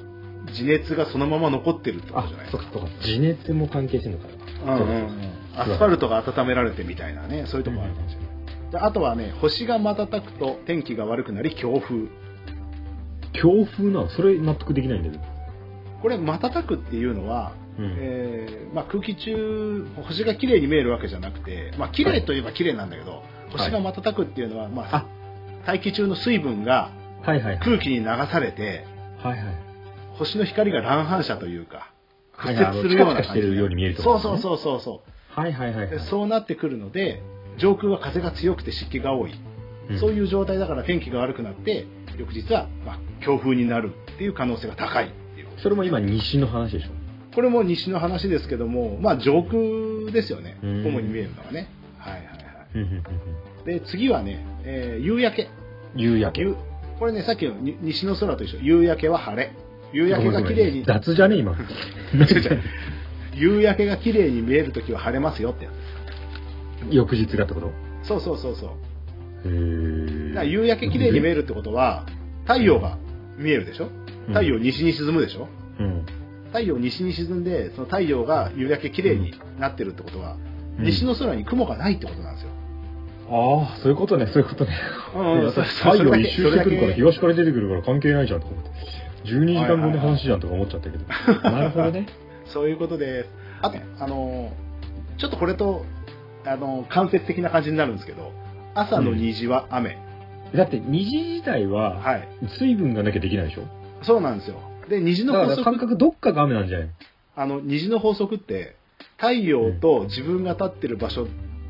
[0.53, 2.89] 地熱がそのまま残ってるってことじゃないそっかそっか。
[3.03, 4.29] 地熱も関係してるのか
[4.67, 4.77] な。
[4.77, 5.33] うんうんうん。
[5.57, 8.29] アスファルトが温められてみたいなね、そういうところあるかもしれない。
[8.71, 12.09] であとはね、星が瞬くと天気が悪くなり強風。
[13.33, 14.09] 強風なの？
[14.09, 15.23] それ納得できないんだけど。
[16.03, 25.07] これ、瞬くっていうのは、うんえーまあ、空気中、星が綺麗に見えるわけじゃなくて、まあ、綺麗といえば綺麗なんだけど、星が瞬くっていうのは、まああ、
[25.69, 26.91] 大気中の水分が
[27.23, 27.45] はいはい。
[27.45, 27.59] はい。
[27.59, 28.87] 空気に流されて、
[29.23, 29.55] はいはい。
[30.15, 31.93] 星の光が乱反射というか、
[32.33, 35.91] はい屈折するようなチカチカしてるようそうそうそうそうそはいはいはう、いはい。
[35.91, 37.23] でそうなってくるので
[37.59, 39.35] 上空は風が強くて湿気が多い、
[40.01, 45.55] そうういう状態だから天気が悪くなって翌日は、まあ、強風になるっていう可能性が高いっていう。
[45.55, 45.59] ん。
[45.59, 47.35] それも今西の話でしょ？
[47.35, 50.59] これも西の話ですけども、まあ、上空ですよね。
[50.63, 50.87] うん。
[50.87, 51.69] 主に見えるのはね。
[51.99, 52.33] はいはいは
[52.75, 53.03] うんうんうんうん。
[53.75, 55.49] いで次はね、えー夕焼け。
[55.97, 56.43] 夕焼け。
[56.43, 56.55] 夕
[56.99, 58.59] これねさっきのに西の空と一緒。
[58.61, 59.53] 夕焼けは晴れ。
[59.93, 61.57] 夕焼けが綺麗に雑じゃね今。
[63.35, 65.71] 夕焼けが綺麗に見えるときは晴れますよってや
[66.91, 67.73] 翌日がってこと？
[68.03, 68.71] つそうそうそうそう。
[69.47, 70.35] へー。
[70.35, 72.05] だ夕焼け綺麗に見えるってことは
[72.45, 72.99] 太陽が
[73.39, 73.89] 見えるでしょ？
[74.29, 74.35] うん。
[74.35, 75.49] 太陽西に沈むでしょ？
[75.81, 76.05] うん。
[76.49, 80.37] 太陽西に沈んでその太陽が夕焼け綺麗になってるってことは、
[80.79, 80.85] うん。
[80.85, 82.51] 西の空に雲がないってことなんですよ、
[83.31, 84.71] ああ、そういうことね、そういうことね。
[85.13, 88.71] 太陽一周してくるから、東から出てくるから関係ないじゃんとか思って。
[89.25, 91.05] 12時間後の話じゃんとか思っちゃったけど。
[91.51, 92.07] なるほどね。
[92.47, 93.29] そういうことです。
[93.61, 95.85] あとあのーちょっとこれと
[96.47, 98.33] あのー間接的な感じになるんですけど
[98.75, 99.99] 朝の虹は雨、
[100.55, 102.29] だって虹自体ははい。
[102.59, 103.63] 水分がなきゃできないでしょ？
[104.03, 104.57] そうなんですよ。
[104.89, 106.89] で虹の法則感覚どっかが雨なんじゃない
[107.37, 108.77] あの虹の法則って
[109.19, 111.27] 太陽と自分が立ってる場所っ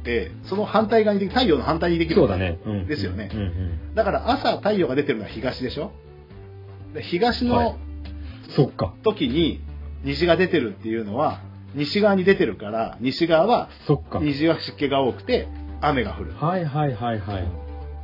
[0.09, 2.59] てその反対側にでき太陽の反対にできるそうだね。
[2.64, 3.94] うんですよねうんうん。
[3.94, 5.92] だから朝太陽が出てるのは東でしょ？
[6.94, 7.79] で東はいの
[8.49, 8.94] そっか。
[9.03, 9.61] 時に
[10.05, 11.40] 虹が出てるっていうのは
[11.75, 14.21] 西側に出てるから、西側は、そっか。
[14.21, 15.49] 虹は湿気が多くて、
[15.83, 16.33] 雨が降る。
[16.33, 17.47] はいはいはいはい。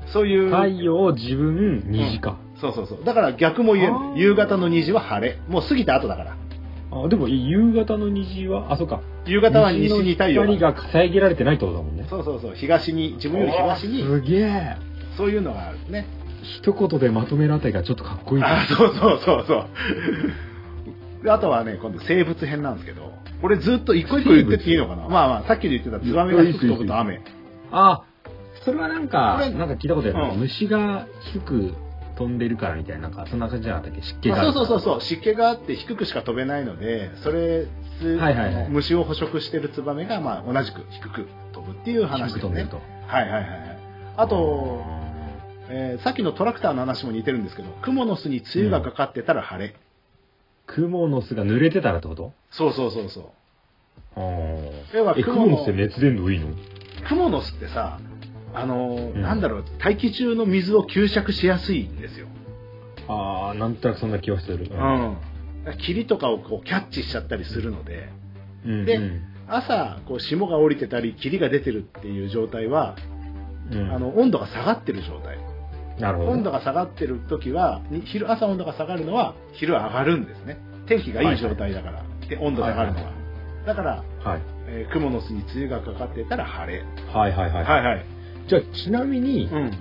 [0.08, 0.50] そういう。
[0.50, 2.36] 太陽、自分、虹か。
[2.60, 3.04] そうそうそう。
[3.04, 3.94] だから逆も言える。
[4.16, 5.38] 夕方の虹は晴れ。
[5.48, 6.36] もう過ぎた後だから。
[6.92, 9.00] あ、でも夕方の虹は、あ、そっか。
[9.26, 12.06] 夕方は西に太陽光が遮られてないってことだもんね。
[12.08, 12.54] そうそうそう。
[12.54, 14.76] 東に、自分より東に、すげえ。
[15.16, 16.06] そういうのがあるね。
[16.42, 18.62] 一言でまとめるあたりがちょっとかっこいいな。
[18.62, 19.54] あ、そうそうそうそ
[21.20, 21.24] う。
[21.24, 25.08] であとはね、今度生物編なんですけど、これずっと一個一個言ってっていいのかな？
[25.08, 27.22] まあまあ、さっきで言ってたツバメが低く飛ぶと雨。
[27.70, 28.04] あ、
[28.62, 31.74] それはなんかなんか聞いたことある、うん虫が低く
[32.16, 34.02] 飛んでるからみたいな、なんか、そんな感じじゃなかったっけ？
[34.02, 37.66] 湿気があそうそうそうそう、湿気があって低くしか飛べないので、それ、
[38.04, 42.68] つはいはいはい虫を捕食してるツバメがまあ同じく低く飛ぶっていう話ですね低く飛んでる。
[42.68, 42.80] と。
[43.06, 43.78] はいはいはいはい。
[44.16, 44.82] あと、
[45.70, 49.74] えーさっきのトラクターの話も似てるんですけど、クモの巣に梅雨がかかってたら晴れ。
[50.66, 52.32] 雲の巣が濡れてたらってこと？
[52.50, 53.24] そうそうそうそう。
[54.16, 56.48] あはえ、雲の雲の巣って熱伝導いいの？
[57.08, 57.98] クモの巣ってさ、
[58.54, 62.28] あのーうんなんだろう、大気中の水を吸着しやすいんですよ。
[63.08, 64.68] ああ、なんとなくそんな気はしてる。
[64.70, 64.74] う。
[64.74, 65.16] ん。
[65.72, 68.08] 霧とかをこうキャッチしちゃったりするので、
[68.66, 68.84] うん。
[68.84, 72.96] でうん朝、こう霜が降りてたり、霧が出てるっていう状態は、
[73.70, 75.38] うんあの温度が下がってる状態。
[75.98, 76.30] なるほど。
[76.30, 80.58] 温度が下がってる時は、に昼朝温度が下がるのは、昼は上がるんですね。
[80.86, 83.04] 天気がいい状態だから、で温度が上がるのは。
[83.06, 83.14] はい
[83.66, 84.42] だから、はい。
[84.68, 86.84] えー雲の巣に梅雨がかかってたら晴れ。
[87.12, 87.64] はいはいはい。
[87.64, 88.04] はいはい。
[88.46, 89.72] じゃあ、ちなみに、うん。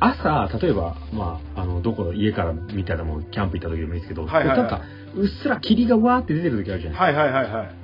[0.00, 4.80] 朝、例えば、まあ、あの、どこの家からみたいなもん、キャンプ行った時でもいいですけど、はいはいはいなんか、
[5.14, 7.74] うっすら霧がわーって出てる時あるじゃない、はいはいはいはい。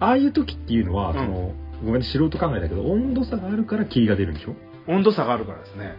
[0.00, 1.52] ああいう時っていうのは、うんその、
[1.84, 4.54] ごめんね、素人考えだけど、温度差があるから霧が出るんでしょ？
[4.88, 5.94] 温度差があるからですね。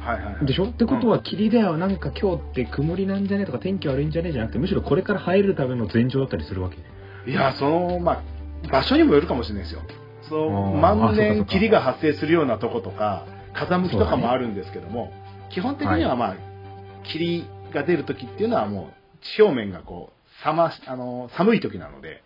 [0.00, 0.46] はいはいはい。
[0.46, 0.64] でしょ？
[0.66, 3.46] ってことは、霧だよ、なんか今日って曇りなんじゃね？
[3.46, 6.76] とか天気悪いんじゃねじゃなくて、むしろこれから入るための前兆だったりするわけ。
[7.30, 8.22] いや、その、まあ、
[8.70, 9.80] 場所にもよるかもしれないですよ。
[10.28, 13.24] その、あー万あそうかそうか年霧が発生するようなとことか、
[13.56, 15.12] 風向きとかもあるんですけども、
[15.50, 16.36] 基本的にはまあ、
[17.04, 22.22] 霧が出るときっていうのはもう、地表面がこう、さま、あの、寒い時なので、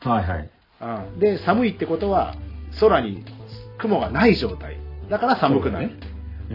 [0.00, 0.50] はいはい。
[0.80, 2.34] うんで、寒いってことは、
[2.78, 3.24] 空に
[3.78, 4.76] 雲がない状態。
[5.08, 5.92] だから寒くなる。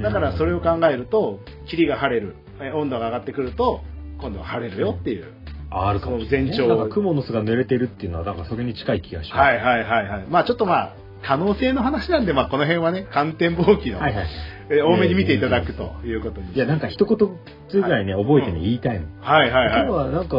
[0.01, 3.81] だからそれを、を考えると、霧が晴れる、え温度が上がってくると、
[4.19, 5.33] 今度は晴れるよっていう。
[5.69, 9.39] ああるかもしれない、前兆なんか雲の巣が濡れてるっていうのは、なんかそれに近い気がします。
[9.39, 10.25] はいはいはいはい。
[10.29, 14.27] まあちょっとまあ、可能性の話なんで、まあこの辺はね、観天望気の、はいはい。
[14.73, 16.53] え多めに見ていただくということに。
[16.53, 17.35] いや、なんか一言ず
[17.69, 19.07] つぐらいね、覚えてね、言いたいの。
[19.21, 19.81] はいはいはい。
[19.81, 20.37] 今日はなんか、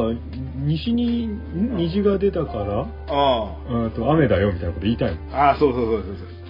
[0.56, 5.18] 西に、ん虹が出たから、あうんと雨だよみたいなこと言いたいの。
[5.36, 6.42] あ、ああそうそうそうそうそう。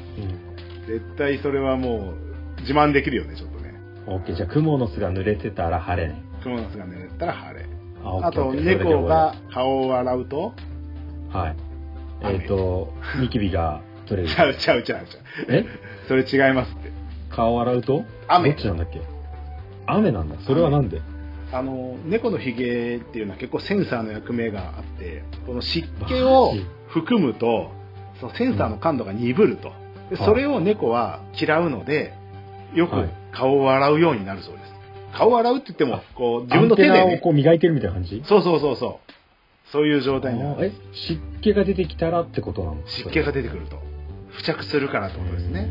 [0.87, 2.15] 絶対それはも
[2.59, 3.75] う、自慢できるよね、ちょっとね。
[4.07, 6.23] オッケー、じゃあ雲の巣が濡れてたら晴れね。
[6.43, 7.67] 雲の巣が寝たら晴れ。
[8.05, 10.53] ああと、猫が、顔を洗うと、
[11.31, 11.57] はい。
[12.25, 13.81] えっ、と、 ニキビが
[14.13, 14.39] 取れるち。
[14.39, 15.23] ゃうちゃうちゃうちゃう。
[15.49, 15.65] え？
[16.09, 16.93] それ違いますって。
[17.31, 18.05] 顔洗うと？
[18.29, 19.01] 雨どっちなんだっけ？
[19.87, 20.37] 雨なんだ。
[20.47, 21.01] それはなんで？
[21.53, 26.55] あの、猫のヒゲっていうのは結構センサーの役目があって、この湿気を
[26.89, 27.71] 含むと、
[28.21, 29.73] そのセンサーの感度が鈍ると。
[30.11, 32.15] ではいそれを猫は嫌うので、
[32.75, 34.73] よくはい顔を洗うようになるそうです。
[35.15, 37.01] 顔を洗うって言っても、こう、自分の手でね。
[37.01, 38.23] アンテナをこう磨いてるみたいな感じ？
[38.27, 39.13] そうそうそうそう。
[39.71, 40.61] そういう状態になる。
[40.61, 42.87] あーえ、湿気が出てきたらってことなの？
[42.87, 43.79] 湿気が出てくると。
[44.33, 45.69] 付着するからってことですね。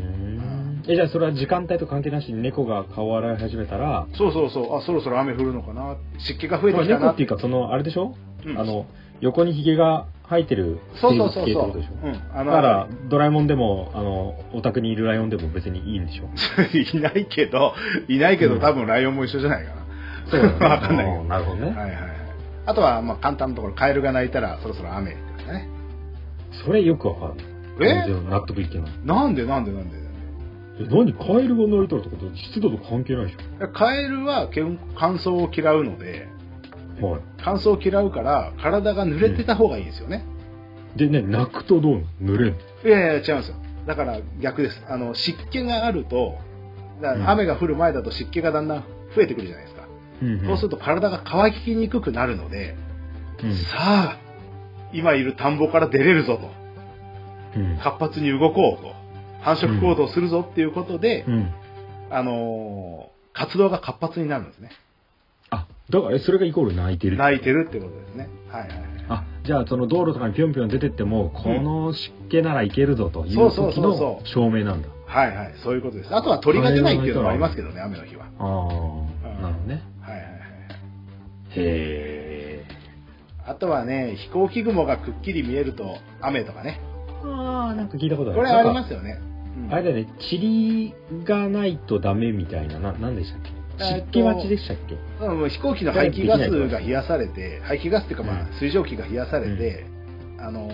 [0.88, 4.76] え、じゃあそれは時間帯と関係なしに猫が顔を洗い始めたら、そうそうそう。
[4.76, 5.96] あ、そろそろ雨降るのかな。
[6.18, 8.14] 湿気が増えてまあきたな猫っていうか、その、あれでしょ、
[8.46, 8.86] うんあの、
[9.20, 11.62] 横にヒゲが生えてるそうそうそう生そう。
[11.68, 12.06] 物系ってことでしょ？
[12.08, 12.40] うん。
[12.40, 16.24] あだから、ドラえもんでも、あの、お宅にいるライオンでも別にいいんでしょ？
[16.98, 17.74] いないけど、
[18.08, 19.82] いないけどうん多分ライオンも一緒じゃないかな。
[20.28, 21.66] そうだね わかんないけどなるほどね。
[21.66, 21.96] はいはいはい。
[22.66, 25.68] あとは、まあ簡単なところ、カエルが鳴いたらそろそろ雨ですね。
[26.64, 27.46] それよくわかんない。
[27.80, 28.08] え？
[28.30, 28.92] 納得いってない。
[29.04, 29.46] なんで？
[29.46, 29.72] なんで？
[29.72, 29.96] なんで？
[30.80, 31.12] え、何？
[31.14, 33.36] カエルが鳴いたらってこと湿度と関係ないでし
[33.72, 37.20] カエルはけん乾燥を嫌うので、ょはい。
[37.42, 40.24] 乾燥を嫌うから体が濡れてた方がいいですよね。
[40.96, 43.56] でね、泣くとどう濡れるいやいや、違うんですよ。
[43.86, 44.84] だから逆です。
[44.88, 46.36] あの、湿気があると、
[47.26, 48.84] 雨が降る前だと湿気がだんだん
[49.16, 49.88] 増えてくるじゃないですか。
[50.22, 52.76] うんそうすると体が乾きにくくなるので、
[53.42, 54.18] うんさあ、
[54.92, 56.61] 今いる田んぼから出れるぞと。
[57.56, 57.78] うん。
[57.78, 58.92] 活発に動こうと。
[59.42, 61.52] 繁殖行動するぞっていうことで、うん。
[62.10, 64.70] あのー活動が活発になるんですね。
[65.50, 68.28] あ、だから、えそれがイコール泣いてる泣いてるってことですね。
[68.48, 68.78] はいはいはい。
[69.08, 74.88] あ、じゃあその道路とかにぴょんぴょん出てっても、この湿気ならいけるぞという時のう証明なんだ。
[75.06, 76.14] はいはい、そういうことです。
[76.14, 78.26] あとは鳥が出ないっていうのもありますけどね、雨の日は。
[78.26, 79.82] ああ、なるほどね。
[80.00, 80.32] はいはいはい。
[81.50, 82.64] へえ。
[83.46, 86.80] あとはね、飛行機雲がくっきり見えると雨とかね。
[87.24, 88.40] ああ、なんか聞いたことある。
[88.40, 89.18] これありますよね。
[89.20, 93.50] うんあれだよね、塵がないとダメみたいな、な、なんでしたっけ？
[93.84, 94.96] えっと湿気待ちでしたっけ？
[95.26, 99.86] うんもう飛行機の排気ガスが冷やされて、排気ガスっていうか、まあうん水蒸気が冷やされて、
[100.38, 100.70] あの、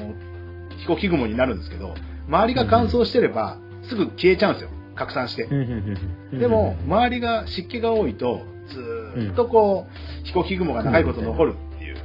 [0.79, 1.95] 飛行機雲になるんですけど、
[2.29, 4.71] 周りが乾燥してれば、すぐ消えちゃうんですよ。
[4.95, 5.45] 拡散して。
[5.45, 5.99] うんうんうん
[6.33, 11.97] うんでも、周りが湿気が多いと、ずーっとこう、飛行機雲が長いこと残るっていう、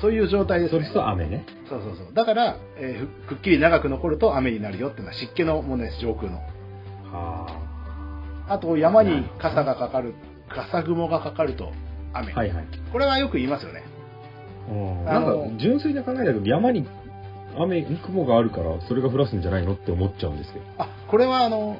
[0.00, 0.94] そういう状態ですねそれ。
[0.94, 1.44] と雨ね。
[1.70, 2.14] そうそうそう。
[2.14, 6.38] だから、えーふくっきり長く残ると雨になるよっていうのは湿気のものです、上空の。
[7.12, 7.46] は
[8.48, 10.14] あと、山に傘がかかる、
[10.48, 11.72] 傘雲がかかると
[12.12, 12.32] 雨。
[12.32, 12.36] あ。
[12.36, 12.66] はいはい。
[12.92, 13.84] これはよく言いますよね。
[15.06, 16.86] あなんのか、純粋な考えだけど、山に
[17.56, 20.64] 雨、雲があるから、それが降らすんじゃないのって思っちゃうんですけど。
[20.78, 21.78] あ、これはあの、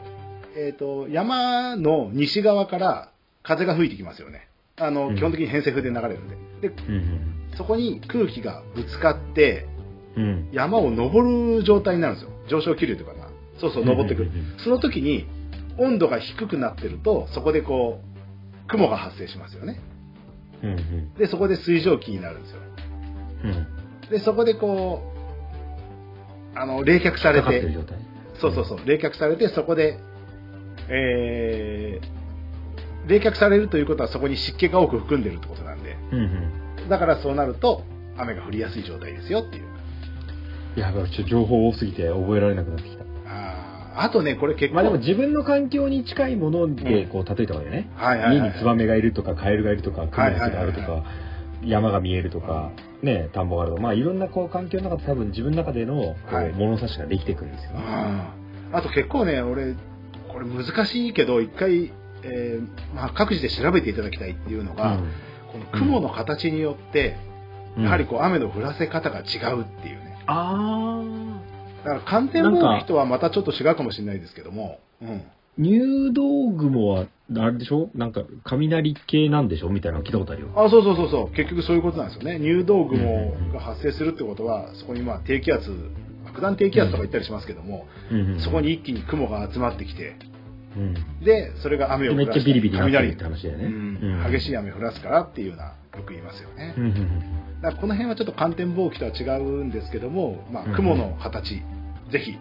[0.56, 3.08] えっ、と、山の西側から
[3.42, 4.48] 風が吹いてきますよね。
[4.78, 6.28] あの、うん基本的に偏西風で流れるん
[6.60, 6.68] で。
[6.68, 9.66] で、うんそこに空気がぶつかって、
[10.16, 10.22] うん。
[10.22, 10.48] うん。
[10.52, 12.30] 山を登る状態になるんですよ。
[12.48, 13.28] 上昇気流とかな。
[13.58, 14.30] そうそう、登ってくる。
[14.58, 15.26] その時に、
[15.78, 19.80] 温度が低くなってると、そこでこう、雲が発生しますよね。
[20.62, 21.14] うんうん。
[21.14, 22.60] で、そこで水蒸気になるんですよ。
[23.44, 23.48] う
[24.06, 24.10] ん。
[24.10, 25.02] で、そこでこ
[26.54, 27.60] う、あの、冷却されて。
[28.34, 29.98] そうそうそう、冷却されて、そこで、
[30.88, 36.88] えー、冷却されるということはそこに湿気が多く含んでるってことなんで、うんうん。
[36.88, 37.84] だからそうなると、
[38.16, 39.64] 雨が降りやすい状態ですよっていう。
[40.76, 43.04] いや、ちょっと情報多すぎて覚えられなくなってきた。
[43.96, 47.10] あとね、これ結構、まあでも自分の環境に近いものでうん。
[47.10, 47.90] こう例えた方がいいよね。
[47.96, 48.48] はいはいはい。
[48.48, 51.04] 家にツバメがいるとか、カエルがいるとか、クモの巣があるとか、
[51.64, 52.70] 山が見えるとか、
[53.02, 56.16] ね、田んぼがあるとか、まあいろんなこう環境の中で多分自分の中での
[56.54, 57.72] 物差しができてくるんですよ。
[57.72, 57.80] ね。
[58.72, 59.74] あと結構ね、俺、
[60.28, 64.98] これ難しいけど、一回、えーまあ、各自で調べていただきたいっていうのが、
[65.52, 67.16] この雲の形によって、
[67.76, 67.84] うん。
[67.84, 69.22] やはりこう雨の降らせ方が違
[69.54, 70.09] うっていうね。
[70.30, 71.02] あ
[71.84, 75.08] だから寒天防気とはまたちょっと違うかもしれないですけども、うん。
[75.08, 75.20] ー
[75.58, 77.90] 入道雲はあれでしょ？
[77.94, 79.68] なんか雷系なんでしょ？
[79.68, 80.48] みたいなの聞いたことあるよ。
[80.56, 81.30] あそうそうそうそう。
[81.32, 82.38] 結局そういうことなんですよね。
[82.38, 85.70] 入道雲が発生するってことはそこにまあ低気圧
[86.24, 90.16] 爆弾低気圧とか言ったりしますけども、うんうんそこに一気に雲が集まってきて
[90.76, 90.94] うん。
[91.24, 93.64] でそれが雨を降らすめっちゃビリビリ雷って話だよね。
[93.64, 94.32] うん。
[94.32, 101.62] 激しい雨降らすからっていうようなよく言いますよね、うんうんうんだこの辺はちょっと寒天防気とは違うんですけども、まあ、うん雲の形、
[102.10, 102.38] ぜひ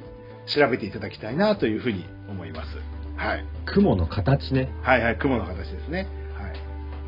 [0.47, 2.77] 調べていただきたいなというふうに思います
[3.17, 4.71] はい雲の形ね。
[4.81, 6.07] はいはい、雲の形ですね。
[6.33, 6.53] はい。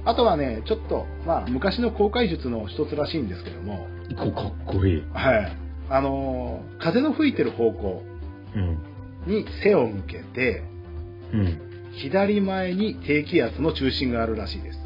[0.05, 5.03] あとはね、ちょっと、まあ、昔の航海術の一つらしいんですけども、こかっこいい。
[5.13, 5.57] はい。
[5.89, 8.03] あのー風の吹いてる方向
[8.55, 8.77] うん。
[9.25, 10.63] に背を向けて、
[11.33, 11.61] うん。
[11.93, 14.80] 左前に低気圧の中心があるらしいです。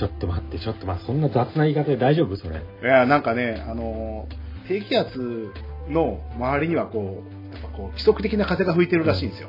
[0.00, 2.36] ちょっと待って、ちょっと待って、そんな雑な言い方で大丈夫？
[2.36, 2.56] それ。
[2.56, 5.52] いや、なんかね、あのー低気圧
[5.88, 9.48] の周りにはこう、やっぱこう、規則的な風が吹いてるらしいんですよ。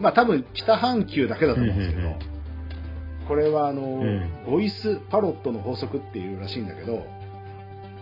[0.00, 2.18] まあ、多分、北半球だけだと思うんですけど、うんうんうん
[3.28, 7.06] これはあのーうんボイスパロットの法則っていうらしいんだけど、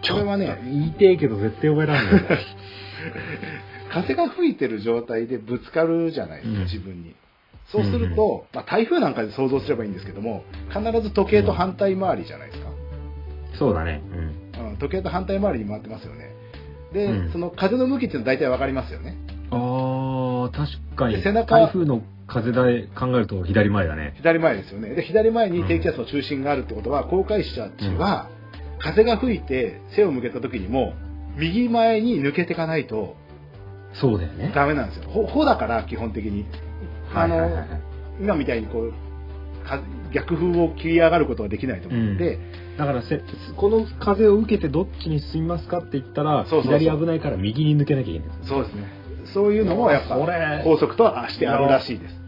[0.01, 2.23] ちこれはね言いてえけど絶対覚えらんない。
[3.93, 7.15] 風が吹いてる状態でぶつかるじゃないですか、うん自分に。
[7.71, 12.69] そうすると、まあ、台風なんかで想像すればいいんですけども、必ず時計と反対回りじゃないですか。
[13.59, 14.03] そうだね。
[14.57, 14.71] うん。
[14.71, 16.35] うん、時計と反対回りに回ってますよね。
[16.93, 19.17] で、うんその風の向きっていうのは大体わかりますよね。
[19.51, 21.17] ああ、確かに。
[21.17, 24.15] で背中台風の風で考えると左前だね。
[24.17, 24.95] 左前ですよね。
[24.95, 28.31] で、左前に低気圧の中心があるってことは、航海士たちは、
[28.79, 30.95] 風が吹いて背を向けた時にも、
[31.37, 33.17] 右前に抜けていかないと
[33.95, 34.53] そうだよね。
[34.55, 35.09] ダメなんですよ。
[35.09, 36.45] ほ、ほだから、基本的に。
[37.15, 37.89] あの、はいはいはいはい
[38.21, 38.93] 今みたいにこう、
[39.65, 39.81] か
[40.13, 42.39] 逆風を切り上がることはできないと思うので、
[42.77, 43.23] だからせ、
[43.57, 48.39] この風を受けてどっちに進みますかって言ったら、左危ないから右に抜けなきゃいけない。
[48.43, 48.89] そうですね。
[49.35, 50.15] そういうのもやっぱ
[50.65, 52.19] 法則とはしてあるらしいです。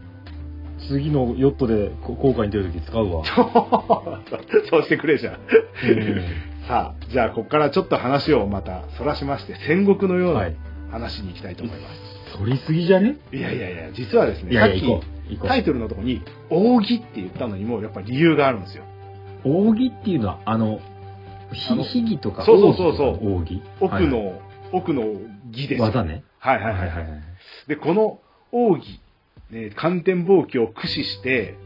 [0.87, 3.23] 次のヨットでこ航海に出るとき使うわ。
[4.69, 5.33] そうしてくれじゃん。
[5.33, 6.21] うん
[6.67, 10.55] さあ、じゃあここからちょっと話をまたそらしまして、戦国のようはない
[10.91, 12.10] 話に行きたいと思います。
[12.37, 13.17] 取りすぎじゃね？
[13.31, 18.83] い、やいやいや、実はですね、いやいや、さっきタイトルのところに、扇って言ったのにもやっぱ理由があるんですよ。
[19.45, 19.69] う。
[19.69, 20.79] 扇っていうのは、あの、
[21.53, 24.07] ひひぎとか、そうそうそうそう扇とかの扇？
[24.07, 25.03] 奥の、奥の
[25.51, 25.83] 義ですよ。
[25.85, 26.23] 技ね。
[26.39, 27.07] はいはいはいはい。
[27.67, 28.19] で、この
[28.51, 29.01] 奥義、
[29.49, 31.57] ね、寒天暴気を駆使して、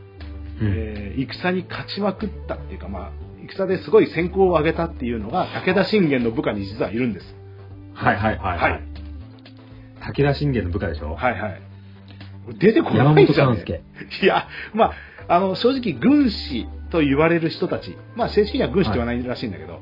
[0.59, 3.11] うんえー戦に勝ちまくったっていうか、まあ、
[3.41, 7.36] 戦ですごい戦功を上げたっていうのが、武田信玄の部下に実はいるんです。
[7.93, 8.59] はいはいはい。
[8.59, 8.84] はい。
[10.08, 11.16] 武田信玄の部下でしょ？
[11.16, 11.62] はいはい。
[12.60, 13.64] 出てこないじゃん、勘ね。
[13.66, 13.82] 介。
[14.22, 14.91] いや、ま
[15.28, 19.82] あ、あの、正直、軍師と言われる人たち、まあ、正式には軍師ではないらしいんだけど、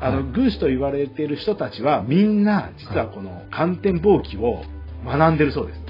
[0.00, 4.62] あの、はい軍師と言われている人たちはみんな実はこの寒天箒記を
[5.06, 5.80] 学んでるそうです。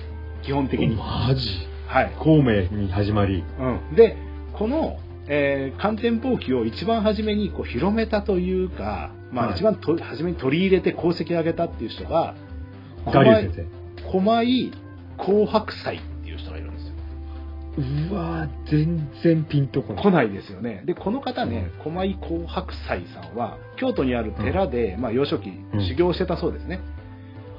[0.42, 0.94] 基本的に。
[0.94, 1.48] マジ？
[1.88, 2.12] はい。
[2.18, 3.42] 孔明に始まり。
[3.58, 3.96] うん。
[3.96, 4.16] で、
[4.52, 12.34] この、えー、寒天箒記を一番初めにこう広めたというか、まあはい一番と初めに取り入れて功績を上げたっていう人が、
[13.06, 13.66] ガリュウ先
[14.10, 14.72] 狛井
[15.18, 16.94] 紅白祭っていう人がいるんですよ。
[17.78, 18.10] 生。
[18.10, 20.02] うわー全然ピンとこない。
[20.02, 20.82] 来ないですよね。
[20.84, 26.76] で、この方ね、狛井紅白祭さんは、京都にある寺で、まあ幼少期うん修行してたそうですね。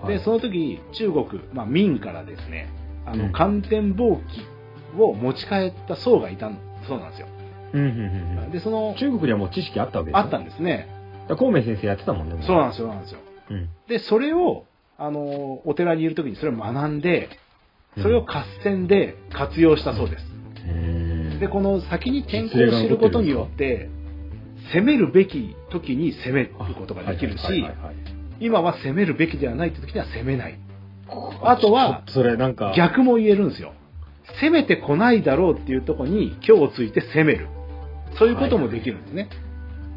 [0.01, 2.67] はいで、その時、中国、まあ明からですね、
[3.05, 4.45] あの、うん寒天箒記
[4.99, 6.51] を持ち帰った僧がいた
[6.87, 7.27] そうなんですよ。
[7.73, 10.87] うんうんうんうんで、その、中国にはもう知識あったわけですあったんでですね。
[11.27, 11.35] す。
[11.35, 12.35] 孔明先生やってたもんね。
[12.35, 13.19] もそうなんですよ、そうなんですよ。
[13.49, 13.69] うん。
[13.87, 14.65] で、それを、
[14.97, 17.29] あの、お寺にいる時にそれを学んで、
[18.01, 20.25] それを合戦で活用したそうです。
[20.67, 23.89] うんで、この先に転校することによって、
[24.73, 30.59] 攻めるべき時に攻めることができるしはい、はいはいはい今は攻めるべきではないって時には攻めない。
[31.43, 33.73] あとは、それなんか、逆も言えるんですよ。
[34.41, 37.47] 攻めてこないだろうっていうところに今日をついて攻める。
[38.17, 39.29] そういうこともできるんですね。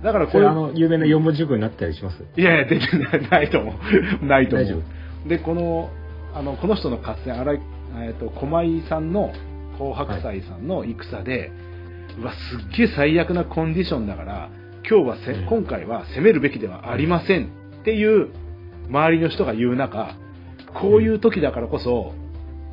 [0.06, 2.22] だからここれあの有名な四文字熟語になったりします？
[2.36, 3.74] いやいや、出てないないと思う。
[4.24, 5.28] ないと思う。
[5.28, 5.90] で、この、
[6.32, 7.60] あの、この人の合戦、荒井、
[8.04, 9.32] えっ、と、狛井さんの、
[9.76, 11.50] 紅白祭さんの戦で、
[12.20, 14.48] うわ、すっげえ最悪なコンディションだから、
[14.88, 17.46] 今日はせ、うん今回は攻めるべきではありません
[17.80, 18.28] っていう、
[18.88, 20.14] 周りの人が言う中、
[20.72, 22.14] こういう時だからこそ、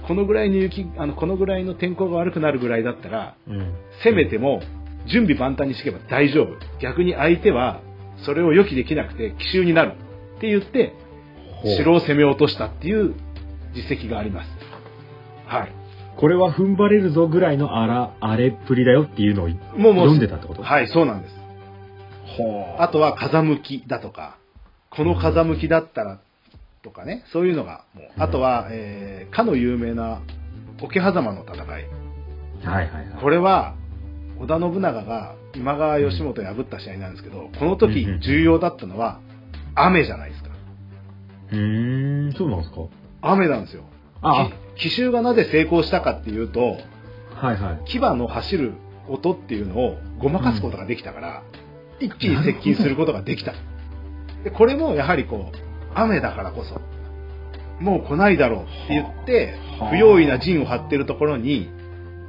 [0.08, 3.74] このぐらいの雪、あの、このぐらいの天候が悪くなるぐらいだったら、うん。
[4.04, 4.62] 攻めても
[5.08, 6.56] 準備万端にしてけば大丈夫。
[6.80, 7.82] 逆に相手は
[8.26, 9.94] それを予期できなくて奇襲になる
[10.38, 10.94] って言って
[11.78, 13.16] 城を攻め落としたっていう
[13.76, 14.50] 実績があります。
[15.48, 15.72] はい。
[16.16, 20.62] これは踏ん張れるぞぐらいのあら、あれっぷりだよっていうのをもうもう読んでたってこと？
[20.62, 21.36] はい、そうなんです。
[22.38, 24.38] ほあとは風向きだとか、
[24.92, 26.20] この風向きだったら
[26.84, 30.22] とかね、そういうのがもう、あとは、えー、かの有名な
[30.82, 31.68] 桶狭間の戦い。
[31.68, 31.86] はい
[32.64, 33.22] はいはい。
[33.22, 33.76] これは、
[34.40, 39.20] 織田信長が今川義元を破った試合なんですけど、この時うんうん重要だったのは
[39.76, 40.50] 雨じゃないですか。
[41.52, 42.78] うーん、そうなんですか？
[43.22, 43.84] 雨なんですよ。
[44.22, 46.78] あき奇襲がなぜ成功したかっていうと、
[47.36, 47.86] はいはい。
[47.86, 48.74] 牙の走る
[49.08, 51.44] 音っていうのをごまかすことができたから、
[52.00, 53.54] 一気に接近することができた。
[54.44, 55.58] で、これもやはりこう、
[55.94, 56.82] 雨だからこそ、
[57.80, 61.70] もう来ないだろうって言ってはあ、不用意な陣を張ってるところに、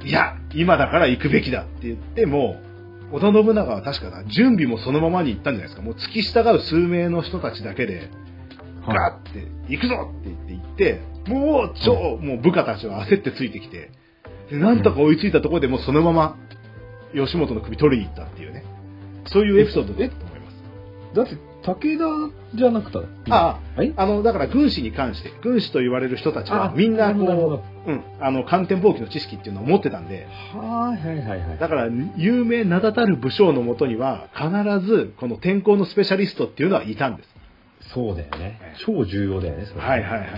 [0.03, 2.61] いや、今だから行くべきだって言って、も
[3.11, 5.81] う、織田信長は確かな、準備もそのままに行ったんじゃないですか。
[5.81, 8.09] もう付き従う数名の人たちだけで、
[8.87, 13.91] ガーって、行くぞって言って行って、もう超、もう部下たちは焦ってついてきて、
[14.49, 16.37] でなんとか追いついたところでもうそのまま、
[17.13, 18.63] 吉本の首取りに行ったっていうね。
[19.27, 20.55] そういうエピソードでと思います。
[21.15, 22.99] だって、武田じゃなくて、
[23.29, 23.93] ああ、はい。
[23.95, 31.57] あの、だから軍師に関して、軍師と言われる人たちはあみんなこう、うん、あの、寒天箒記の知識っていうのを持ってたんで、はいはいはいはい。
[31.59, 34.49] だから、有名名だたる武将のもとには、必
[34.85, 37.29] ず、この天候のスペシャリストっていうのはいたんです。
[37.93, 38.83] そうだよねええ。
[38.85, 40.31] 超重要だよね、それはいはいはいはい。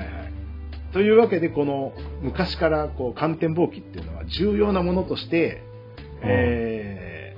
[0.91, 5.63] というわけで、この昔からこう寒天箒記っていうのは重要なものとして、
[6.23, 7.35] え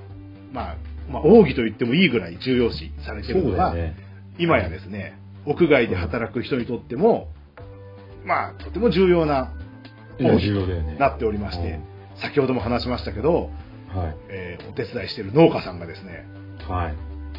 [0.55, 0.75] ーまあ、
[1.11, 3.95] まあ、奥義と言ってもいいぐらい重要視されているのが、ね。
[4.37, 7.27] 今やですね、屋外で働く人にとっても、
[8.25, 9.53] まあ、とても重要な
[10.19, 10.95] 重要だよね。
[10.99, 11.79] なっておりまして、
[12.15, 13.49] 先ほども話しましたけど、
[13.93, 14.15] はい。
[14.29, 16.27] えーお手伝いしている農家さんがですね、
[16.67, 16.93] はい。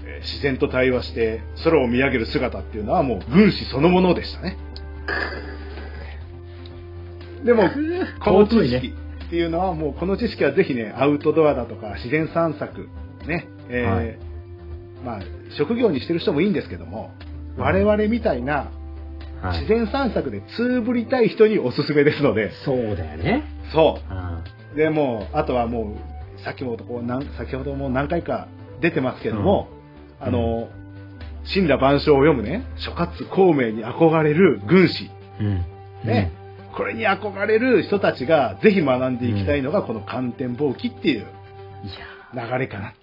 [0.04, 4.56] えー自然と対話して空を見上げる姿っていうのはもう軍師そのものでしたね。
[7.44, 7.70] でも、
[8.22, 8.94] この知識ね。
[9.26, 12.88] っていうのはもうこの知識はぜひね、アウトドアだとか自然散策、
[13.26, 14.18] ね、えーはい
[15.04, 15.20] まあ、
[15.56, 17.12] 職業にしてる人もいいんですけども、
[17.56, 18.70] 我々みたいな
[19.42, 23.42] はい自然散策でつぶりたい人におすすめですので、そうだよね。
[23.72, 23.98] そ
[24.74, 24.76] う。
[24.76, 25.96] で、もう、あとはも
[26.38, 28.48] う、先ほどこう先ほども何回か
[28.80, 29.68] 出てますけども、
[30.20, 30.68] うんあの、
[31.52, 35.10] 神羅万象を読むね、諸葛孔明に憧れる軍師、
[35.40, 35.64] うん。
[36.04, 36.32] ね、
[36.76, 41.26] これに憧れる人たちがぜひ学んでいきたいのが、この寒天箒記っていう
[41.82, 41.88] うん。
[41.88, 41.92] い
[42.34, 42.96] 流れかなと。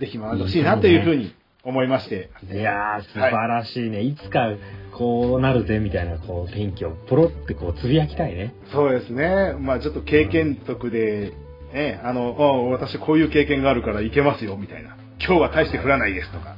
[0.00, 2.30] ぜひ学んでほしいなというふうに思いまして。
[2.48, 4.02] や、いやー、素晴らしいね。
[4.02, 4.48] いつか、
[4.96, 8.54] こうなるぜ、みたいな、こう、天気をポロってこう、つぶやきたいね。
[8.72, 9.54] そうですね。
[9.58, 11.32] まあちょっと経験則で、
[11.72, 14.96] ね、あの、あ私こういう経験があるから行けますよ、みたいな。
[15.18, 16.56] 今日は大して降らないですとか、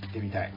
[0.00, 0.52] 言ってみたい。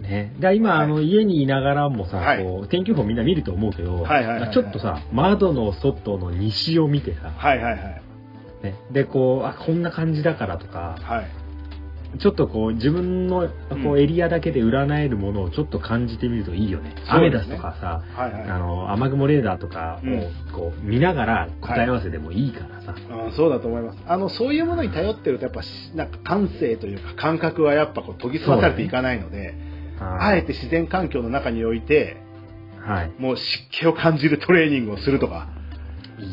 [0.00, 0.34] ね。
[0.40, 8.02] だ今、はいあの、家にいながらもさ、はいこう、天気予報みんな見ると思うけど、はいはいはいはいちょっとさ、窓の外の西を見てさ、はいはいはい。
[8.62, 11.45] ね、で、こう、あ、こんな感じだからとか、はい。
[12.18, 16.94] ちょっとこう自分のこううんエリアだけで占えるものをちょっと感じてみるといいよね。
[17.08, 18.42] アメダスとかさ、はいはい。
[18.44, 22.94] あの、雨雲レーダーとかうんをこう見ながら答え合わせでもいいからさ。
[23.26, 23.98] うんそうだと思います。
[24.06, 29.54] あの、そういうものに頼ってると、やっぱし、なんか感性というか感覚はやっぱこう研ぎ澄まされていかないので、
[30.00, 32.18] あえて自然環境の中において、
[32.80, 33.12] はい。
[33.18, 35.48] もう湿気を感じるトレーニングをするとか、
[36.18, 36.28] いや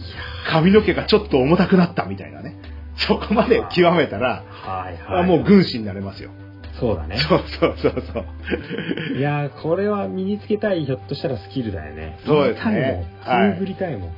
[0.48, 2.56] 髪の毛がちょっと重たくなったみたいなね。
[3.08, 5.22] そこまで極めたら、はいはい。
[5.22, 6.32] あもう軍師になれますよ。
[6.80, 7.18] そうだね。
[7.18, 8.26] そうそうそうそう。
[9.18, 12.18] いやー、これは身につけたい、ひょっとしたらスキルだよね。
[12.26, 13.06] そうですね。
[13.22, 14.12] はいくりたいもん。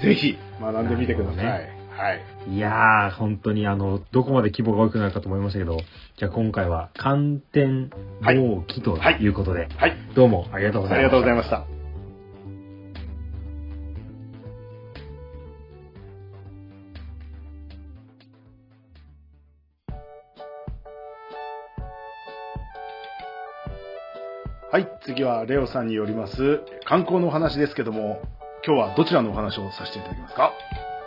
[0.00, 1.44] ぜひ学んでみてください。
[1.44, 1.64] なる
[1.96, 2.20] はい。
[2.48, 5.78] いやー、本当にあの、どこまで規模が大きくなるかと思いましたけど、
[6.16, 7.90] じゃあ今回は寒天
[8.22, 9.96] 防気ということで、はい。
[10.14, 11.16] どうもありがとうございました。
[11.16, 11.71] ありがとうございました。
[24.72, 28.22] はい、次はレオさんによります観光のお話ですけども、
[28.66, 30.50] 今日はどちらのお話をさせていただきますか？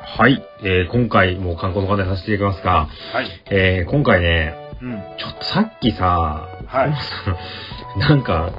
[0.03, 3.27] はい、えー、今回も観光の方でさせていただきますが、はい。
[3.49, 4.53] えー、今回ね、
[4.83, 5.01] うん。
[5.17, 6.93] ちょっとさっきさ、はいい。
[8.01, 8.51] なんか、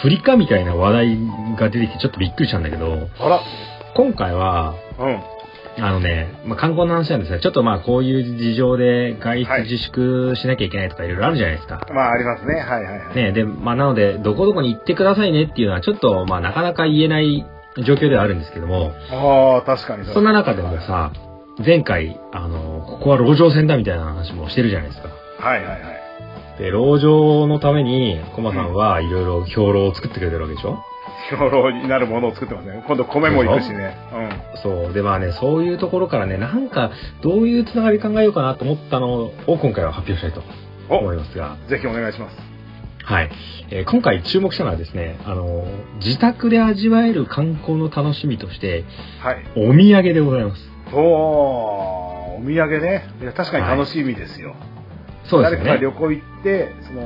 [0.00, 1.18] フリカみたいな話題
[1.58, 3.10] が出てきてちょっとびっくりしたんだけど、
[3.94, 5.20] 今回は、うん。
[5.80, 11.86] あのね、まあ、観光の話なんですが、ちょっとまあこういう事情で外はい出自粛しなきゃいけないとかいろいろあるじゃないですか。
[11.94, 12.54] まあ、ありますね。
[12.54, 13.16] はいはいはい。
[13.16, 17.44] ねで、まあなので、どこどこに行ってくださいねっていうのはちょっとまあなかなか言えない
[17.84, 21.12] 状況ではあるんですけども、ああ、確かにそんな中でもさ、
[21.64, 25.08] 前回、あの、ここは籠城戦だみたいな話もしてるじゃないですか。
[25.40, 25.82] はいはいはい。
[26.58, 30.78] で、籠城のために、コマさんはいろいろ兵糧を作ってくれてるわけでしょ？
[31.30, 32.82] 兵糧になるものを作ってますね。
[32.86, 33.96] 今度米も行くしね。
[34.62, 34.92] そう。
[34.92, 36.90] で、まあね、そういうところからね、なんか、
[37.22, 40.42] どういうつながり考えようかなと思ったのを今回は発表したいと
[40.90, 40.98] うん。
[40.98, 42.36] 思いますが、おぜひお願いします。
[43.04, 43.30] はい。
[43.70, 45.64] えー今回注目したのはですね、あの、
[46.04, 48.84] 自宅で味わえる観光の楽しみとして、
[49.20, 49.36] はい。
[49.56, 50.70] お土産でございます。
[50.92, 51.00] おー、
[52.38, 53.04] お土産ね。
[53.22, 54.54] いや、確かに楽しみですよ。
[55.24, 55.92] そうですよね誰かが旅。
[55.92, 57.02] 行行って、その、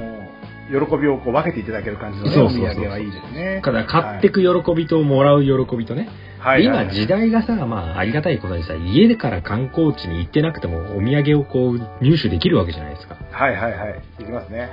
[0.69, 3.61] 喜びをこう分けていただける感じのね、おそうそうそう土産はいいですね。
[3.65, 6.09] ただ、買ってく喜びともらう喜びとね、
[6.39, 13.17] はい、今時代がさ、まあ、ありがたいことにさ、家でから観光地に行ってなくても、お土産をこう、入手できるわけじゃないですか。
[13.31, 14.03] はいはいはい。
[14.21, 14.71] いきますね。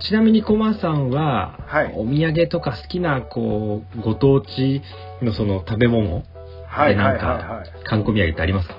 [0.00, 4.82] ちなみにコマさんは、はいお土産とか好きな、こう、ご当地
[5.22, 6.22] のその食べ物、
[6.68, 7.84] はでなんかはい。
[7.84, 8.74] 観光土産ってありますか？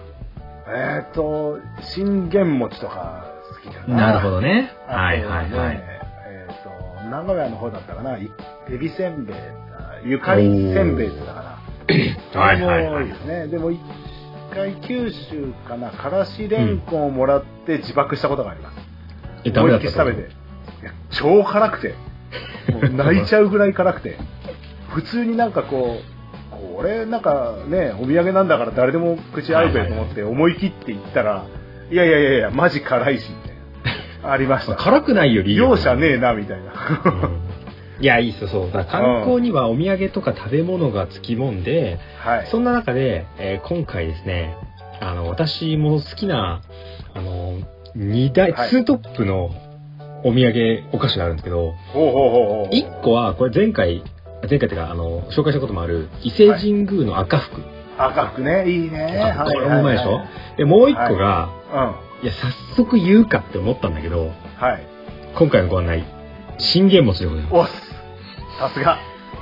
[0.69, 3.25] えっ、ー、と、信玄餅とか
[3.63, 3.95] 好きかな。
[3.95, 5.96] なるほどねはいはいはい。
[7.07, 8.31] えっ、と、名古屋の方だったかな、い
[8.69, 9.35] エビせんべい、
[10.05, 10.43] ゆかり
[10.73, 11.57] せんべいってだか
[12.33, 12.41] ら。
[12.41, 13.47] はいはいはいですね。
[13.47, 13.79] でも一
[14.53, 18.77] 回九州かな、からしれんこんをもらって自爆したことがあります。
[19.45, 20.35] え、ダメだった思いっきり食べて。
[21.11, 21.95] 超辛くて。
[22.71, 24.17] もう泣いちゃうぐらい辛くて。
[24.89, 26.17] 普通になんかこう、
[26.77, 31.45] これなんかね、お土産なんだから誰でも口合うべと思って思い切って言ったら、
[31.89, 33.56] いやいやいやいや、マジ辛いし、みたいな。
[34.23, 34.75] ありました。
[34.75, 36.73] 辛くないよりいいよ容赦ねえな、みたいな。
[37.05, 37.39] うん
[37.99, 38.71] いや、いいっすよ、そう。
[38.71, 42.47] だ観光にはお土産とか食べ物がつきもんで、はい。
[42.51, 44.55] そんな中で、えー今回ですね、
[45.01, 46.61] あの、私も好きな、
[47.15, 47.57] あの、
[47.95, 49.49] 二大、はいツートップの
[50.23, 52.75] お土産お菓子があるんですけど、ほうほうほうほう。
[52.75, 54.03] 一個は、これ前回、
[54.47, 57.61] 前回っていうか、あの、紹介したこともある、伊勢神宮の赤福。
[57.97, 59.33] 赤福ね、いいね。
[59.43, 60.21] これもうまいでしょ？
[60.55, 62.06] で、もう一個が、うん。
[62.23, 64.87] いや、早速言うかって思ったんだけど、はい。
[65.35, 66.03] 今回のご案内、
[66.57, 67.55] 信玄餅でございます。
[67.55, 67.87] おっす。
[68.59, 68.99] さすが。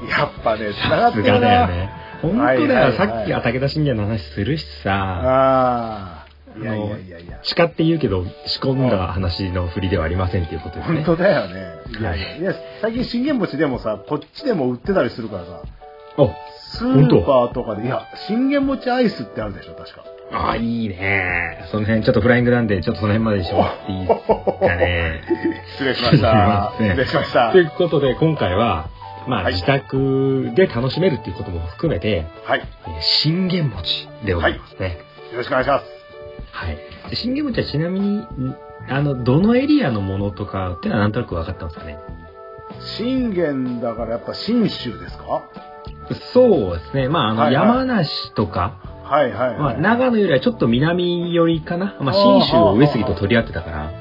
[0.09, 0.73] やっぱね。
[0.73, 1.89] さすがだよね。
[2.21, 6.25] 本当だよ、はいはいはいさっきは武田信玄の話するしさ、ああ。
[6.57, 7.39] いやいやいやいや。
[7.43, 11.03] 誓って言うけど、仕込んだ話の振りではありませんっていうことですね。
[11.03, 11.65] 本当だよね。
[11.99, 15.61] いやいや、いや最近信玄餅でもさ、こっちでも売ってたりするからさ、
[16.17, 16.29] お
[16.71, 20.03] スーパーとかで、いや、信玄餅アイスってあるでしょ、確か。
[20.31, 21.65] ああ、いいね。
[21.71, 25.21] その辺、ちょっとフライングなんで、ちょっとその辺までにしてもらっていいですかね。
[25.77, 26.73] 失礼しました。
[26.79, 27.57] 失礼しましたと。
[27.57, 28.87] いうことで、今回は、
[29.27, 32.61] まあ、はい自宅で楽しめるっていうことも含めて、はい。
[33.01, 34.97] 信玄餅でございますね。
[35.35, 35.85] ろしくお願いします。
[36.51, 36.77] はい。
[37.09, 38.25] で信玄餅はちなみに、ん
[38.89, 41.97] あの、どのエリアのものとかってのはなんとなく分かってますかね？
[42.97, 45.43] 信玄だからやっぱ信州ですか？
[46.33, 47.09] そうですね。
[47.09, 49.31] まあ、あの、はいはい山梨とか、はいはいはい。
[49.57, 51.95] まあ、長野よりはちょっと南寄りかな。
[51.99, 53.91] まあ、信州を上杉と取り合ってたから、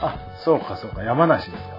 [0.00, 1.74] あ、そうかそうか、山梨ですか。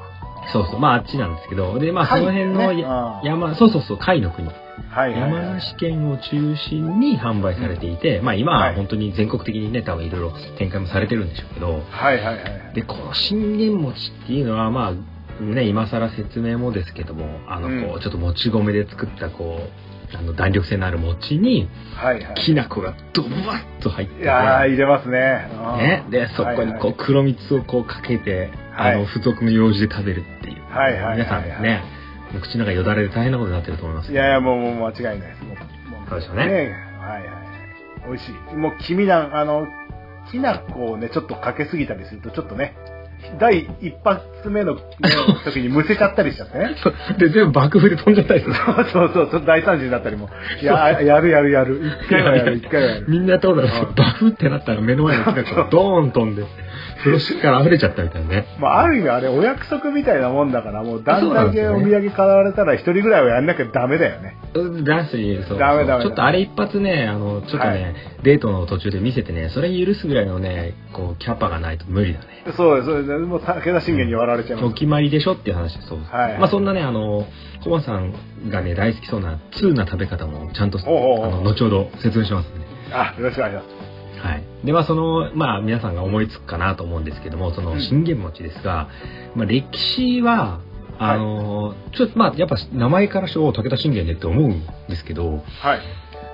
[0.53, 2.83] そうそう、まあ、あっちなんですけど、で、まあ、その辺のはいね
[3.23, 4.47] 山、そうそうそう、甲斐の国。
[4.47, 5.31] はいはいはい。
[5.33, 8.75] 山梨県を中心に販売されていて、まあ今ははい。
[8.75, 12.33] 本当に全国的にね、多分いろいろ展開もされてるんでしょうけど、はいはいは
[12.71, 12.75] い。
[12.75, 18.01] で、この信玄餅っていうのは、まあ、ね、今更説明もですけども、あの、こう、うん。
[18.01, 22.33] ちょっともち米で作った、こう、あの、弾力性のある餅に、はいはい。
[22.35, 25.49] きな粉がドバッと入ってて、いやー、入れますね。
[25.51, 30.61] うんね、で、そこにこう、黒蜜をこうかけて、あの、付属の用紙で食べるっていう。
[30.69, 31.83] はいはいはいはい皆さんね、
[32.33, 35.43] もう口の中よだれで大変なことになってると思いますいやいや、もう、もう間違いないです。
[35.43, 37.23] もうもそうですよねはいはいはい。
[38.07, 38.55] 美味しい。
[38.55, 39.67] もう、黄身なん、あの、
[40.31, 42.75] きな粉をね、ちょっとかけすぎたりすると、ちょっとね、
[43.39, 44.81] 第一発目の、ね、
[45.43, 46.75] 時にむせちゃったりしちゃってね。
[47.17, 48.53] で、全部爆風で飛んじゃったりする。
[48.55, 50.29] そうそうそうそう、大惨事になったりも。
[50.61, 51.81] いや、やるやるやる。
[52.03, 53.05] 一回はやる、一回はやる。
[53.07, 56.43] みんなやったことあるうんバフってなったら目の前のきな粉がドーン飛んで、
[57.05, 58.47] 風呂敷から溢れちゃったみたいなね。
[58.59, 64.37] まあ、ある意味あれ、お約束みたいなもんだから、もう、団そうなん体ですよねでお土産買われたら一人ぐらいはやんなきゃダメだよね。
[64.55, 72.25] うんだし、そうダメダメちょっとあれ一発ね、あの、ちょっとね、はいデートの途中で見せてね、それ許すぐらいのね、こう、キャパがないと無理だね。
[72.57, 73.19] そうです、そうです。
[73.19, 74.65] もう、武田信玄に笑われちゃいます。
[74.65, 75.79] お決まりでしょっていう話。
[75.83, 76.11] そうです。
[76.11, 77.27] はいまあそんなね、あの、
[77.63, 78.13] コマさん
[78.49, 82.65] がね、大好きそうな通な食べ方もちゃんと、ほうほうほうあの、後ほど説明しますね。
[82.91, 83.74] あ、よろしくお願いします。
[84.57, 84.65] はい。
[84.65, 88.89] で、まあその、まあ皆さんが思いつくかなと思うんですけども、そのうん信玄餅ですが、
[89.35, 90.59] まあ歴史は、
[90.97, 95.79] あの、ちょっとまあやっぱ名前からして、お武田信玄ねって思うんですけど、はい。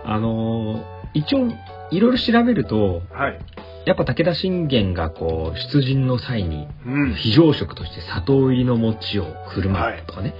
[0.06, 1.48] あの、一応、
[1.92, 3.40] いろいろ調べると、はい。
[3.86, 7.14] やっぱ武田信玄がこう、出陣の際に、うん。
[7.16, 10.36] 非常食として砂糖入りの餅を振る舞うとかね、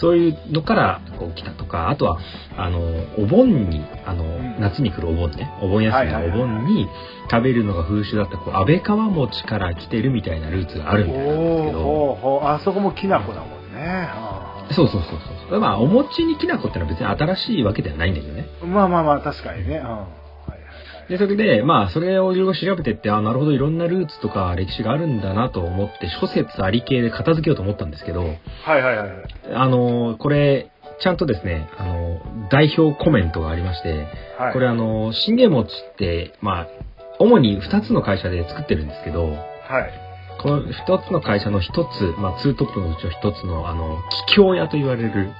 [0.00, 2.18] そういうのからこう来たとか、あとは、
[2.56, 2.80] あの、
[3.18, 6.88] お盆に、あの、ん夏に来るお盆ね、お盆休みのお盆に
[7.30, 12.40] 食べるのが風習だった、こう、安倍川餅から来てるみたいなルーツがあるみたいなんですけど。
[12.42, 13.80] あそこもきな粉だもんね。
[13.80, 15.20] はそうそうそう
[15.50, 15.60] そう。
[15.60, 18.48] まあ、お餅にきな粉ってのは別に新しいわけではないんだけどね。
[18.62, 19.76] あまあまあまあ、確かにね。
[19.76, 20.25] うん。
[21.08, 28.34] で、それで、まあ、それをいろいろ調べてって、あ、なるほど、いろんなルーツとか歴史があるんだなと思って、諸説あり系で片付けようと思ったんですけど、はい
[28.64, 29.08] はいはいはい。
[29.54, 34.06] あの、これ、ちゃんとですね、あの、代表コメントがありまして、
[34.38, 34.52] はい。
[34.52, 36.68] これあの、信玄餅って、まあ、
[37.18, 40.06] 主に2つの会社で作ってるんですけど、はい。
[40.42, 45.30] この2つの会社の1つ、まあ、ツートップのうちの1つの、あの、桔梗屋と言われる。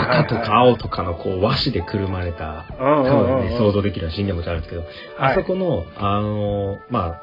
[0.00, 4.82] 赤とか青とかのこう和紙でくるまれた、多分ね、想像できるような信玄餅あるんですけど、
[5.16, 7.22] はいあそこの、あの、ま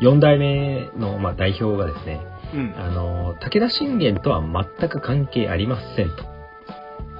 [0.00, 2.20] 4代目の、まあ、代表がですね、
[2.54, 2.74] うん。
[2.76, 6.37] あの、武田信玄とは全く関係ありませんと。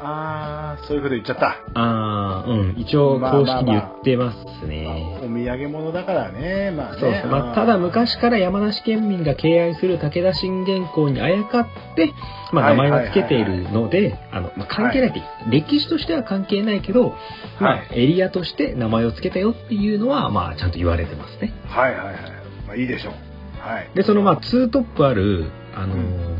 [0.00, 1.46] あー、そういうこと言っちゃった。
[1.48, 2.74] ああ、うん。
[2.76, 5.18] 一応公式に言ってますおね。
[5.20, 6.70] 土産物だからね。
[6.70, 7.00] まあね。
[7.00, 7.30] そうそう。
[7.30, 12.12] まあ、ただ昔から山梨県民が敬愛する武田信玄公にあやかって、
[12.52, 15.20] まあ、はい名前を付けているので、あの、まあ、関係ないって、
[15.50, 17.14] 歴史としては関係ないけど、
[17.60, 21.52] まあ、エリアとして名前を付けたよっていうのは、まあ、ちゃんと言われてますね。
[21.66, 22.14] はいはいはい。
[22.66, 23.14] まあいいでしょう。
[23.60, 23.90] はい。
[23.94, 26.37] で、その、まあ、ツートップある、あのー、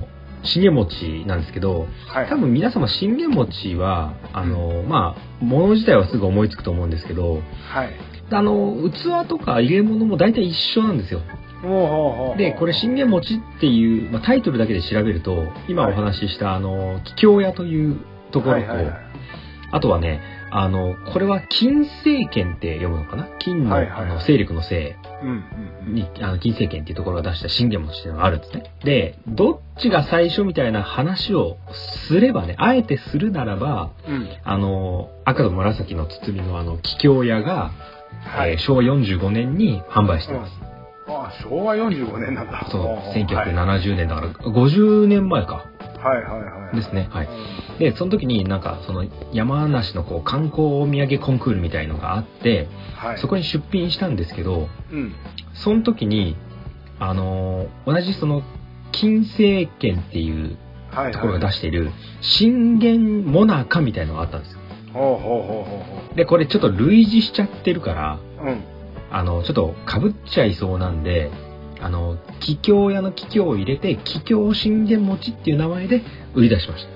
[0.53, 2.29] 信玄餅なんですけど、はい。
[2.29, 7.91] 多分皆様信玄餅は、あの、まあ、もの自体はすぐ思いつくと思うんですけど、はい。
[8.31, 11.21] あの、器とか入れ物も大体一緒なんですよ。
[12.37, 19.09] で、これ信玄餅っていう、まあ、タイトルだけで調べると、今お話しした、あの、桔梗屋というところと、はいはいはい
[19.71, 20.21] あとはね、
[20.51, 23.29] あの、これは金政権って読むのかな？
[23.39, 25.29] 金の,、あの勢力のせうん
[25.87, 28.65] うんいに、あの金政権っていうところが出した信玄餅っていうのがあるんですね。
[28.85, 31.57] で、どっちが最初みたいな話を
[32.07, 34.15] すればね、あえてするならば、うん。
[34.15, 34.29] うん。
[34.45, 37.73] あの、赤と紫の包みのあの、桔梗屋が、
[38.25, 38.53] はい。
[38.53, 40.53] えー昭和45年に販売してます。
[41.09, 42.67] あ、昭和45年なんだ。
[42.71, 45.65] そうほほ、1970年だから、50年前か。
[45.99, 46.58] はいはいはいはい。
[46.75, 53.19] ですねはいうんで、その時になんか、その山梨のこう観光お土産コンクールみたいのがあって、はい。
[53.19, 55.15] そこに出品したんですけど、うん。
[55.55, 56.37] その時に、
[56.99, 58.43] あのー同じその、
[58.91, 60.59] 金政権っていう。
[61.13, 61.91] ところが出している、
[62.23, 64.59] 信玄モナカみたいのがあったんですよ。
[66.17, 68.47] で、これちょっと類似しちゃってるから、う。
[68.47, 68.65] うん。
[69.11, 71.31] あの、ちょっと被っちゃいそうなんで、
[71.81, 76.03] あの、桔梗屋の桔梗を入れて、桔梗信玄餅っていう名前で
[76.35, 76.87] 売り出しまし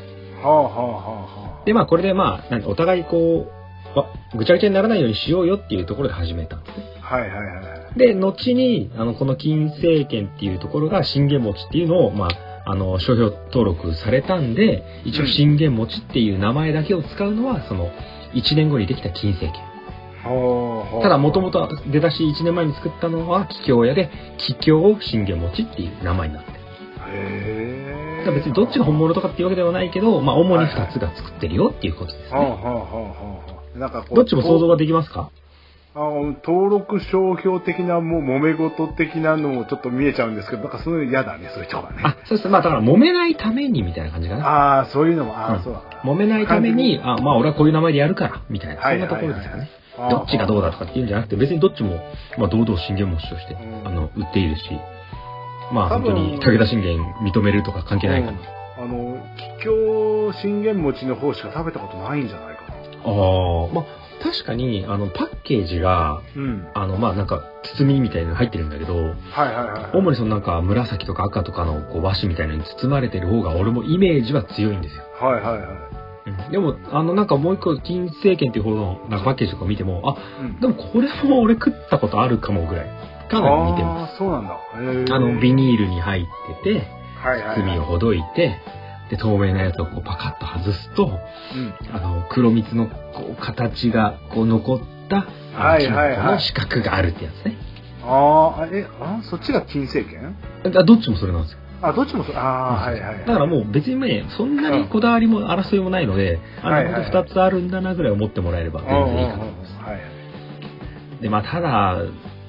[0.43, 0.49] た。
[0.49, 1.64] はあはあはあはあ。
[1.64, 3.47] で、まあこれでまあ、お互いこ
[3.95, 6.85] う、わぐちゃぐちゃにならないようにしようよっていうところで始めたんですね。
[7.01, 7.62] はいはいは
[7.95, 7.99] い。
[7.99, 12.30] で、後に、あの、この金政権っていうところが信玄餅っていうのを、まあ、
[12.64, 17.91] あの、商標登録されたんで、一応信玄餅っていう名前だけを使うのは、その、
[18.35, 19.72] 1年後にできた金政権。
[21.03, 26.59] ただ、もともと出だし1年前に作ったのは、桔梗屋で、桔梗信玄餅っていう名前になってる。
[27.14, 32.62] へだから別にどっちが本物とかっていうわけではないけど、まあ主に2つが作ってるよっていうことですはあ、はね。
[32.64, 35.31] あはあはあ、なんかこうどっちも想像ができますか？
[35.95, 41.99] あの登録商標的なもう揉め事的なのもちょっと見えちゃうんですけど、なんかそういうの嫌だね、そういうとこはね。
[42.03, 42.49] あ、そうです。
[42.49, 44.47] まあだから揉めないためにみたいな感じかな。
[44.47, 45.83] ああ、そういうのも、ああ、うんそうだ。
[46.05, 49.68] 揉めないために、あ、まあ俺はこういう名前でやるから、みたいな、はいそんなところですかね。
[49.75, 51.96] あーどっちがどうだとかっていうんじゃなくて、別にどっちも、
[52.38, 54.62] まあ堂々信玄餅として、うんあの、売っているし、
[55.72, 58.38] まあ本当に武田信玄認めるとか関係ないかな。
[58.38, 62.74] うんあの、桔梗信玄餅の方しか食べたことないんじゃないかな。
[63.05, 66.68] ああ、まあ確かに、あの、パッケージが、うん。
[66.74, 67.42] あの、まあなんか、
[67.76, 69.96] 包みみたいなの入ってるんだけど、はいはいはい。
[69.96, 75.03] 主にそのなんか紫とか赤とかのこう和紙みたいなのに包まれてる方が俺もイメージは強いんですよ。
[75.20, 75.91] はいはいはい。
[76.51, 82.87] でも、あのなんかもう一個、金政権っていう方のなんかパッケージとか見ても、あ、うんでもこれも俺食ったことあるかもぐらい。
[83.29, 84.59] かなり似てまああ、そうなんだ。
[85.14, 87.57] あの、ビニールに入ってて、はいはいはい。
[87.57, 88.61] 包みをほどいて、
[89.11, 91.75] で、透明なやつをこうパカッと外すと、うん。
[91.93, 92.95] あの、黒蜜のこ
[93.33, 97.57] う形がこう残った、はいはいはいの四角があるってやつね。
[98.05, 101.59] ああ、え、あそっちが金政権あどっちもそれなんですよ。
[101.83, 102.37] あ、どっちもそう。
[102.37, 103.18] ああ、はいはいはい。
[103.26, 109.74] だからもう別にね、そんなにこだわりも争いもないので、あの、はいはいはい本当二つあるんだなぐらい思ってもらえればうん全然いいかと思います。
[109.83, 111.22] はい。
[111.22, 111.99] で、まあ、ただ、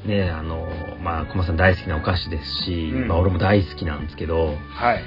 [0.05, 0.67] ね、あの、
[1.01, 5.03] まあ、駒さん大好きなお菓子ですし、うんまあ、俺も大好きなんですけど、はい。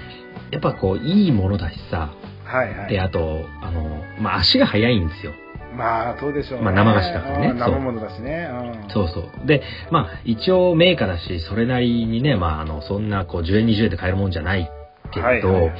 [0.51, 2.11] やっぱこう、いいものだしさ、
[2.45, 2.89] はいはい。
[2.89, 5.33] で、あと、あの、まあ、足が速いんですよ。
[5.77, 6.65] まあ、そうでしょうね。
[6.65, 8.49] まあ生菓子だからね生ものだしね。
[8.51, 9.47] うんそうそう。
[9.47, 14.71] で、まあ、一応メーカーだし、それなりにね、まあ、あの、そんなこう、10円20円で買えるもんじゃない
[15.13, 15.73] けど、はいはいはい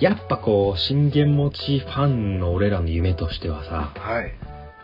[0.00, 4.32] やっぱこう、信玄餅ファンの俺らの夢としてはさ、はい。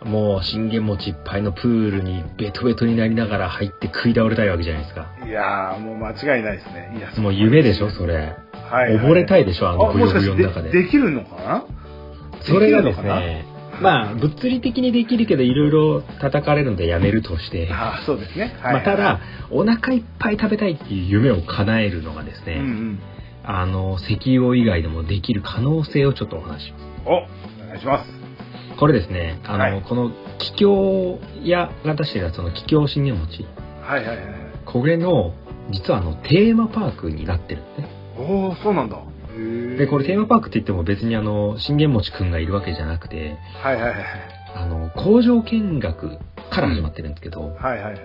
[0.09, 5.07] もう信玄餅いっぱいのプールにベトベトになりながら入って食い倒れたいわけじゃないですか。
[5.27, 6.95] いやー、もう間違いないですね。
[6.99, 8.37] いやもう夢でしょ、それ。
[8.53, 10.71] はい、溺れたいいでしょ、ああ、のブヨブヨの中で。
[10.71, 11.65] でできるのかな？
[12.43, 13.47] それがですね、
[13.81, 18.57] まあ、物理的にできるけど、いろいろ叩かれるのでやめるとして、あそうですね。
[18.61, 19.20] はい、まあ、ただ、
[19.51, 22.99] お腹いっぱい食べたいっていう夢を叶えるのがですうんうね、ん。
[23.45, 26.85] あの、石油以外でもできる可能性をちょっとお話します。
[27.07, 27.11] お、
[27.64, 28.11] お願いします。
[28.79, 33.47] これですね、あの、はいこの、桔梗屋が出してるその桔梗信玄餅、
[33.83, 34.27] はいはいはい。
[34.64, 35.35] これの、
[35.70, 37.89] 実はあの、テーマパークになってるんですね。
[38.18, 38.99] おー、そうなんだ。
[39.76, 43.95] で、これテーマパークって言っても別にあの、信玄餅くんがいるわけじゃなくて、はいはいはい。
[44.55, 46.18] あの、工場見学
[46.51, 47.97] から始まってるんですけど、はいはいはい。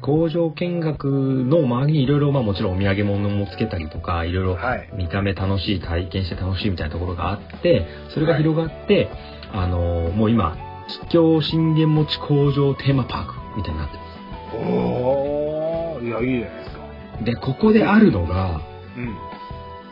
[0.00, 1.06] 工場見学
[1.44, 9.08] の周りにいろいろ、まあもちろんお土産物もつけたりとか、いろいろはい見た目楽しい、体験して楽しいみたいなところがあって、それが広がって、
[9.52, 10.56] あの、もう今、
[10.88, 14.08] 桔梗信玄餅工場テーマパークみたいになってま
[14.54, 16.78] おー、いや、いいじゃないですか。
[17.18, 17.24] す。
[17.24, 18.60] で、ここであるのが、
[18.96, 19.27] うん。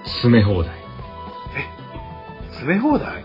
[0.06, 0.74] 詰め放題。
[2.52, 3.24] 詰め放題？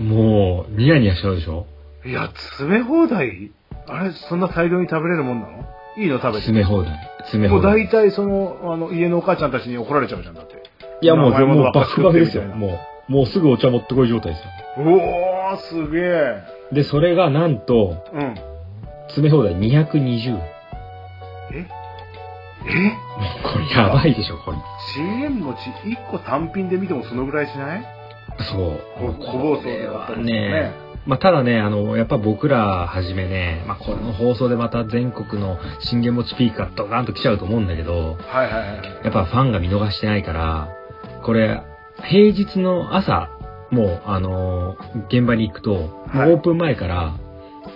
[0.00, 1.66] もう、ニヤニヤしちゃうでしょ？
[2.04, 3.52] いや、詰め放題？
[3.86, 5.64] あれ、そんな大量に食べれるもんなの？
[5.98, 6.38] いいの食べて。
[6.38, 6.98] 詰め放題。
[7.24, 7.86] 詰めもう放題。
[7.86, 10.54] 大体その、あの、家のお母ちゃんたちに怒られちゃうじゃん、だって。
[11.02, 12.44] いや、もう、もうバックバクですよ。
[12.44, 12.78] も
[13.08, 14.50] う、もうすぐお茶持ってこい状態ですよ。
[14.78, 16.42] おー、すげえ。
[16.72, 18.34] で、それがなんと、うん。
[19.08, 20.42] 詰め放題220円。
[21.52, 21.68] え？
[22.66, 22.90] え？
[23.42, 24.58] これやばいでしょ、これ。
[24.94, 27.82] 信玄餅1個単品で見てもそのぐらいしない？
[28.50, 28.80] そう。
[28.98, 30.72] こ小包装でだったりね。
[31.06, 39.04] まあ、ただね、あの、やっぱ僕らはじめね、まあ、この放送でまた全国の信玄餅ピークがドカーンと来ちゃうと思うんだけど、はいはいはい。
[39.04, 40.68] やっぱファンが見逃してないから、
[41.24, 41.62] これ、
[42.04, 43.30] 平日の朝、
[43.70, 44.76] もう、あの、
[45.08, 47.14] 現場に行くと、はいオープン前から、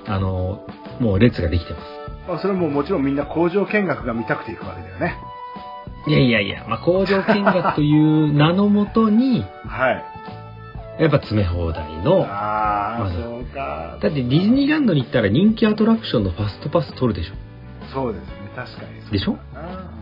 [0.07, 0.66] あの、
[1.01, 1.85] もう列ができてます。
[2.27, 5.16] まあ、それももちろんみんな工場見学が見たくて行くわけだよね。
[6.07, 11.03] いやいやいや、まあ、工場見学という名のもとに、はい。
[11.03, 13.99] やっぱ詰め放題の、ああ、まずそうか。
[14.01, 17.35] だってディズニーランドに行ったら人気アトラクションのファストパス取るでしょ。
[17.93, 19.37] そうですね、確かにでしょ？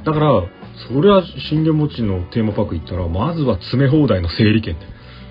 [0.05, 0.43] だから、
[0.89, 4.77] そりゃ信玄餅のテーマパーク行ったら、まずは詰め放題の整理券。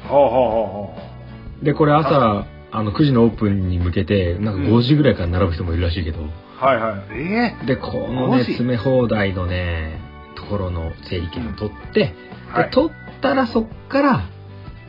[0.08, 6.24] ほうほうほうほで、これ朝、あの、9時のオープンに向けて、なんか5時ぐらいから並ぶ人もいるらしいけど、う。
[6.62, 7.02] はいはい。
[7.14, 10.00] ええで、この5ね、時詰め放題のね、
[10.36, 12.14] ところの整理券を取って、
[12.52, 12.92] はいで、取っ
[13.22, 14.22] たらそっから、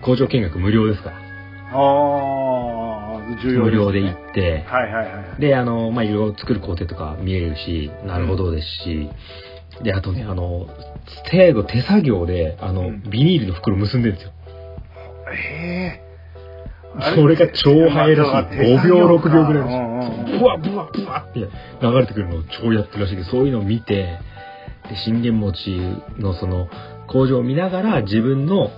[0.02, 1.16] 工場見学無料ですから。
[1.16, 1.18] あ
[1.74, 3.64] あ、重要ね。
[3.64, 5.40] 無料で行って、はいはいはい。
[5.40, 9.08] で、あの、まあ、いろいろ作る工程とか見えるし、なるほどですし、
[9.82, 10.66] で、あとね、あの、
[11.30, 14.32] 最後手作業で、あの、うんビニールの袋結んでるんですよ。
[15.32, 16.11] ええ
[17.14, 18.32] それが超速いらしい。
[18.32, 20.38] 5秒、6秒ぐらいらしい。
[20.38, 21.49] ブワブワブワって流
[21.93, 24.18] れてくるのを超やってるらしいけど、そういうのを見て、
[24.88, 25.70] で、信玄餅
[26.18, 26.68] のその
[27.07, 28.70] 工場を見ながら自分の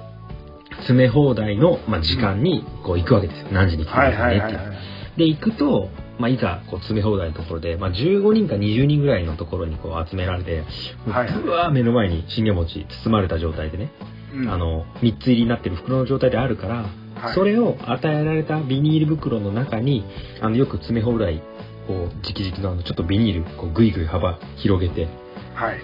[0.79, 3.49] 詰め放題の、まあ、時間にこう行くわけですよ。
[3.53, 4.75] 何時に来てくださいねっていう。
[5.17, 5.89] で、行くと、
[6.19, 10.65] まあ、いざこう詰め放題のところで、まあ、15人か20人ぐらいのところにこう集められて、
[11.09, 13.91] はいぶわー目の前に信玄餅包まれた状態でね、
[14.35, 16.87] うんあの、3つ入りになってる袋の状態であるから、
[17.25, 20.05] はいそれを与えられたビニール袋の中に、
[20.41, 21.43] あの、よく詰め放題、
[21.87, 25.09] こう、直々のあの、ちょっとビニール、こう、ぐいぐい幅広げて、
[25.55, 25.81] はい。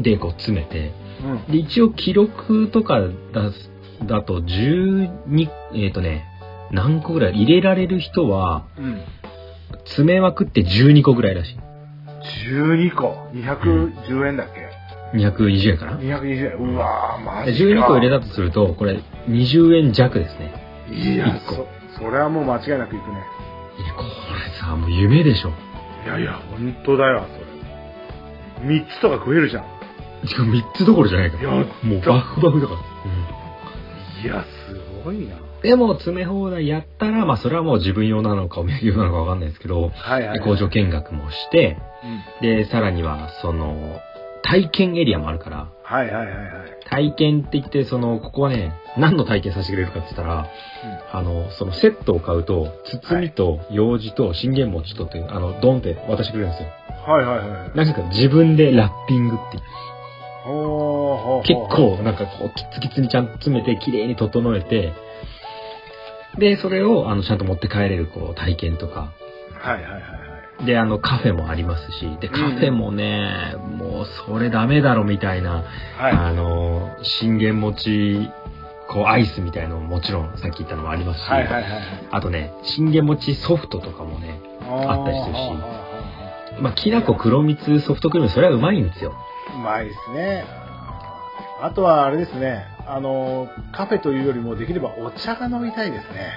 [0.00, 0.92] で、こう、詰めて、
[1.24, 1.52] うん。
[1.52, 3.70] で、一応記録とかだす
[4.06, 6.24] だと12、えっ、とね、
[6.70, 9.00] 何個ぐらい入れられる人は、うん。
[9.84, 11.58] 詰めまくって12個ぐらいらしい。
[12.48, 14.70] 12個？210円だっけ、
[15.16, 16.74] 220円かな？220円。
[16.74, 17.70] うわー、マでジか。
[17.70, 20.59] 12個入れたとすると、これ20円弱ですね。
[20.90, 21.66] いやそ、
[21.98, 23.24] それはもう間違いなくいくね。
[23.78, 25.50] いや、これさ、もう夢でしょ。
[26.04, 27.24] いやいや、本当だよ、
[28.58, 28.66] それ。
[28.66, 29.64] 3つとか食えるじゃん。
[30.26, 31.42] しかも3つどころじゃないから。
[31.42, 32.80] いやもうバフバフだから。
[34.22, 35.36] いや、すごいな。
[35.62, 40.40] でも、詰め放題やったら、まあ、それはもう自分用なのか、お土産用なのかわかんないですけど、はいはい、はい。
[40.40, 41.78] 工場見学もして、
[42.40, 42.46] うん。
[42.46, 44.00] で、さらには、その、
[44.42, 46.80] 体験エリアもあるから、はいはいはいはい。
[46.88, 50.48] 体験って言って、その、ここはね、何の体験させてくれるかって言ったら、
[51.12, 56.68] あの、そのセットを買うと、包みと、用事と、信玄餅とってあの、ドンって渡してくれるんですよ。
[57.06, 57.76] はいはいはい。
[57.76, 59.62] なんか自分でラッピングっていう。
[60.44, 61.54] ほうほうほう結。
[61.76, 64.92] 構、なんかこう、キツキツにちゃんと詰めて、綺麗に整えて、
[66.38, 69.12] で、それを、あの、ちゃんと持って帰れる、こう、体験とか。
[69.58, 70.29] はいはいはいはい。
[70.64, 75.64] で、あの、カフェもありますし、で、カフェもね、もう、それダメだろ、みたいな、
[75.96, 76.12] はい。
[76.12, 78.30] あの、信玄餅、
[78.88, 81.82] こう、アイスみたいのももちろん、さっき言ったのもありますし、はいはいはいはい。
[82.10, 89.14] あとね、信玄餅ソフトとかもね、あったりするしあまあ、きな粉黒蜜ソフトクリーム、それはうまいんですよ。
[89.54, 90.44] ーうまいですね。
[91.62, 96.32] あとはあれですね、あの、カフェというよりもできればお茶が飲みたいですね。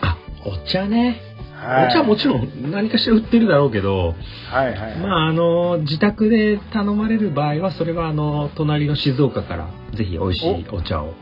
[0.00, 1.33] あ、お茶ね。
[1.64, 1.86] はい。
[1.88, 4.14] お茶はもちろん何かしら売ってるだろうけど、
[4.50, 4.96] はいはいはい。
[4.98, 11.14] まあ、あの、自宅で頼まれる場合は、それは、あの、隣の静岡から、ぜひ美味しいお茶を。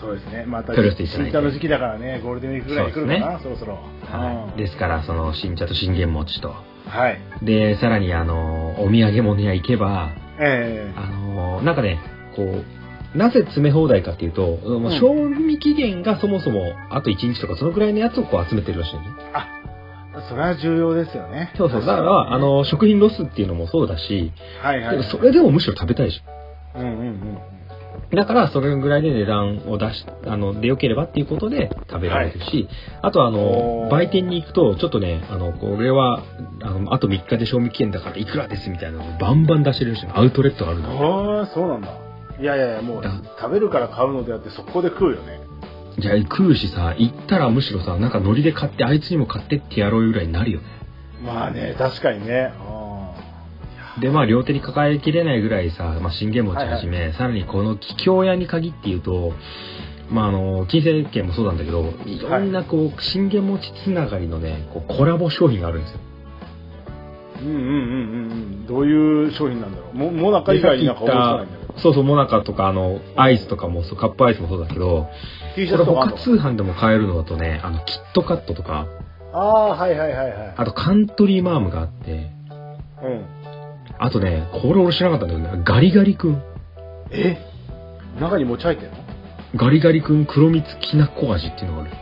[0.00, 0.44] そうですね。
[0.46, 3.78] また、新茶の時期だからね、ゴールデンウィークぐらいに来るかな、そ,、ろそろ。
[4.02, 4.58] はい。
[4.58, 6.54] でですから、その、新茶と信玄餅と。
[6.86, 7.18] はい。
[7.42, 11.98] で、さらに、あの、お土産物屋行けば、ええあの、なんかね、
[12.36, 12.64] こう、
[13.14, 14.58] なぜ詰め放題かっていうと、
[14.98, 19.08] 賞味期限がそもそもあと1日とかそのくらいのやつをこう集めてるらしいのね。
[20.28, 21.52] それは重要ですよね。
[21.56, 21.80] そうそう。
[21.80, 24.32] だから、あの、食品ロスっていうのもそうだし、
[24.62, 25.10] はいはい、はい。
[25.10, 26.22] それでもむしろ食べたいじ
[26.74, 27.38] うんうんうん。
[28.14, 32.68] だから、それぐらいで値段を出し、あの、でよければっていうことで食べられるし、
[33.02, 36.22] あとあおの、ー売店に行くと、ちょっとね、あの、これは、
[36.62, 41.38] あの、あと3日で賞味期限だからいくらですみたいなのをバンバン出してるし、アウトレットがあるの。
[41.38, 42.05] ああ、そうなんだ。
[42.40, 45.40] いやいやいや、もうだ食べるから買うのであって、速攻で食うよね。
[45.98, 50.66] じゃあ食うしさ、行ったらむしろさ、なんかノリで買って、あいつにも買ってってやろうぐらいになるよね。
[51.24, 52.52] まあね、確かにね。
[52.60, 53.14] あ
[53.98, 59.32] で、まあ、両手に抱えきれないぐらいさ、まあ、信玄餅はじめ、さらにこの桔梗屋に限って言うと、
[60.10, 66.00] まあ、あの、金星券もそうなんだけど、いろんなこう、信玄餅つながりのね、こうコラボ商品があるんですよ。
[67.42, 68.66] ーうんうんうんうんうん。
[68.66, 69.96] どういう商品なんだろう。
[69.96, 71.55] も、もなか以外になんか思いつかないんだ。
[71.78, 75.08] そうそう、モナカとか、あの、アイスとかもそう、カップアイスもそうだけど、
[75.54, 78.86] T シこれャツとか通販でも買えるのだとね、あの、キットカットとか、
[79.32, 80.54] ああ、はいはいはいはい。
[80.56, 82.30] あとカントリーマームがあって、
[83.02, 83.26] うん。
[83.98, 86.40] あとね、これ俺知らなかったんだけどね、ガリガリ君。
[87.10, 87.38] え？
[88.18, 88.96] 中に餅入ってんの？
[89.54, 91.90] ガリガリ君黒蜜きなこ味っていうのがある。
[91.90, 91.94] へ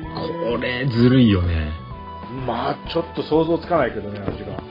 [0.00, 0.02] え。
[0.50, 1.70] これ、ずるいよね。
[2.46, 4.62] まあ、ちょっと想像つかないけどね、味が。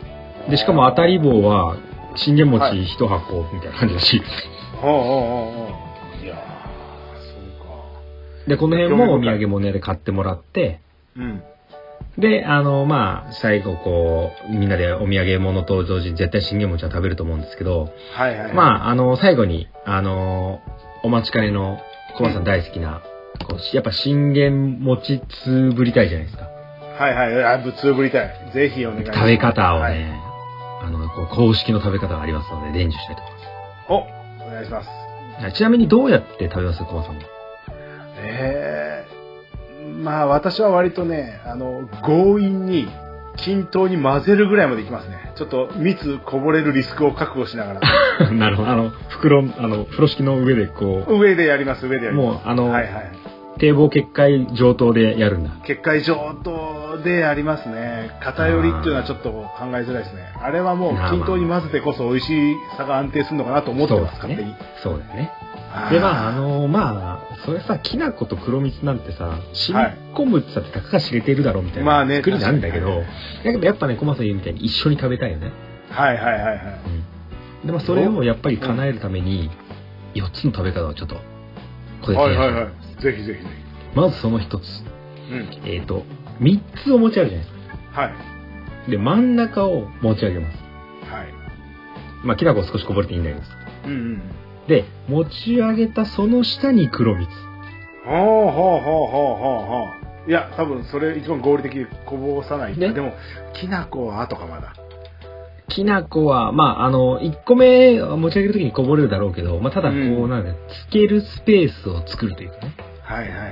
[0.50, 1.78] で、しかも当たり棒は、
[2.16, 4.22] 信玄餅一箱みたいな感じだし。
[4.84, 5.68] うんうんうん
[6.20, 6.24] うん。
[6.24, 6.38] いやー、
[7.18, 8.48] そうか。
[8.48, 10.80] で、この辺もお土産物屋で買ってもらって、
[11.16, 11.44] うん。
[12.18, 18.54] で、あの、まあ、最後こう、みんなでお土産物と同時に絶対信玄餅は食べると思うんですけど、はいはい。
[18.54, 20.62] まあ、あの、最後に、あの、
[21.04, 21.80] お待ちかねの
[22.18, 23.02] コマさん大好きな、
[23.48, 26.46] こうやっぱ信玄餅つぶりたいじゃないですか。
[26.46, 27.44] はいはい。
[27.46, 28.52] あ、ぶつぶりたい。
[28.54, 29.20] ぜひお願いします。
[29.20, 30.33] 食べ方をね、はい
[30.84, 34.44] あの、こう公式の食べ方がありますので、伝授したいと思います。
[34.44, 34.90] お、お願いします。
[35.42, 37.22] はいちなみにどうやって食べますコマさんは？
[38.18, 42.88] ええまあ私は割とね、あの、強引に
[43.38, 45.32] 均等に混ぜるぐらいまでいきますね。
[45.36, 47.82] ちょっと蜜こぼれるリスクを覚悟しながら。
[48.32, 48.70] なるほど。
[48.70, 52.36] あの、袋、あの、風呂敷の上でこ上でやります、上でやう、ります。
[52.36, 53.12] もう、あの、はいはい。
[53.60, 55.52] 堤防決壊上等でやるんだ。
[55.66, 58.18] 結界上等でありますね。
[58.22, 60.34] 偏りっていうのはちょっと考えづらいですね。
[60.42, 64.54] あれはもう均等に混ぜてこそ美味しさが安定するのかなと思ってます、勝手に。
[64.82, 65.32] そうですね。
[65.92, 73.02] で、まあ、あのまあ、それさ、きな粉と黒蜜なんてさ、染み込むってさたかが知れてるだろうみたいな作りなんだけど、
[73.44, 75.52] だけどやっぱね、コマさん言うみたいに一緒に食べたいよね。
[75.90, 76.58] はいはいはいはい。
[77.64, 79.50] うん、でもそれをやっぱり叶えるために、
[80.16, 81.16] 4つの食べ方をちょっと、
[82.04, 82.93] これはいはいはい。
[83.04, 83.98] ぜひぜひぜひ。
[83.98, 84.84] まずその1つ。
[85.32, 86.04] うん、えっ、ー、と、
[86.42, 88.02] 3つを持ち上げるじゃないですか。
[88.02, 88.08] は
[88.88, 88.92] い。
[88.92, 90.58] で、真ん中を持ち上げます。
[91.10, 91.28] はい。
[92.24, 93.48] まあ、きな粉少しこぼれていいんだけどさ。
[93.86, 94.22] うんうん。
[94.68, 97.30] で、持ち上げたその下に黒蜜。
[98.06, 99.88] ほうほうほうほうほうほ
[100.28, 100.30] う。
[100.30, 102.78] いや、多分それ一番合理的にこぼさない。
[102.78, 103.14] ね、でも、
[103.54, 104.74] きな粉は後かまだ。
[105.70, 112.93] きな粉は、まあ、あの、1個目持ち上げるときにこぼれるだろうけど、まあ、ただこう、うん、なんだ、つけるスペースを作るというかね。
[113.14, 113.52] はいはいはい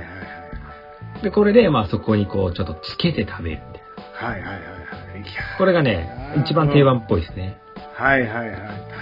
[1.20, 1.22] い。
[1.22, 3.82] で、これで、まあ、そこにこう、ちょっとつけて食べるみたい
[4.20, 4.28] な。
[4.28, 5.24] はいはいはいはい。
[5.58, 7.58] これがね、一番定番っぽいですね。
[7.94, 8.56] はいはいは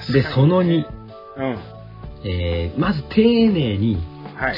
[0.09, 0.13] い。
[0.13, 0.85] で、その2。
[1.37, 1.59] うん。
[2.25, 3.99] えー、まず丁寧に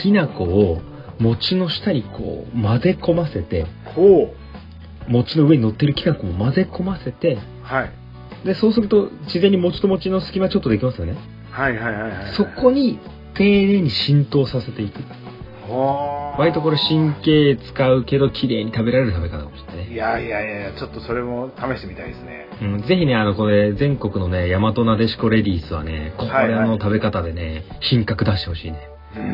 [0.02, 0.80] きな粉を
[1.20, 11.16] 餅の下にこう混ぜ込ませて、ほう餅の上に乗ってるきな粉を混ぜ込ませて、はい、でそうすると自然に餅と餅の隙間ちょっとできますよね
[11.50, 12.98] はいはいはい、はい、そこに
[13.34, 15.00] 丁寧に浸透させていく
[16.38, 19.92] 割とこれ神経使うけど綺麗に食べられる食べ方かもしれないね。
[19.92, 22.42] いやいやいやちょっとそれも試してみたいですね。
[22.62, 28.88] うん、ぜひね、あの、これ、全国のね、大和なでしこレディースはね、これの食べ方でね、品格出してほしいね。
[29.16, 29.30] うんうん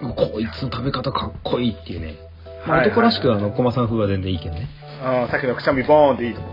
[0.00, 0.14] うんうん。
[0.14, 2.14] こいつの食べ方かっこいいっていうね。
[2.66, 4.68] まあ、男らしく、あの、コマさん風は全然いいけどね。
[5.02, 6.52] ああ、さっきのくしゃみボーンでいいと思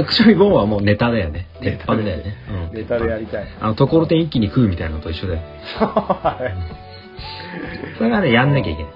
[0.00, 0.04] う。
[0.04, 1.48] くしゃみボーンはもうネタだよね。
[1.60, 2.36] 鉄板だよね。
[2.70, 2.76] うん。
[2.76, 3.48] ネタでやりたい。
[3.60, 4.20] あの、ところてん。
[4.20, 5.40] 一気に食うみたいなのと一緒だよ。
[5.78, 6.93] はい。
[7.98, 8.92] それはね、やんなきゃいけない。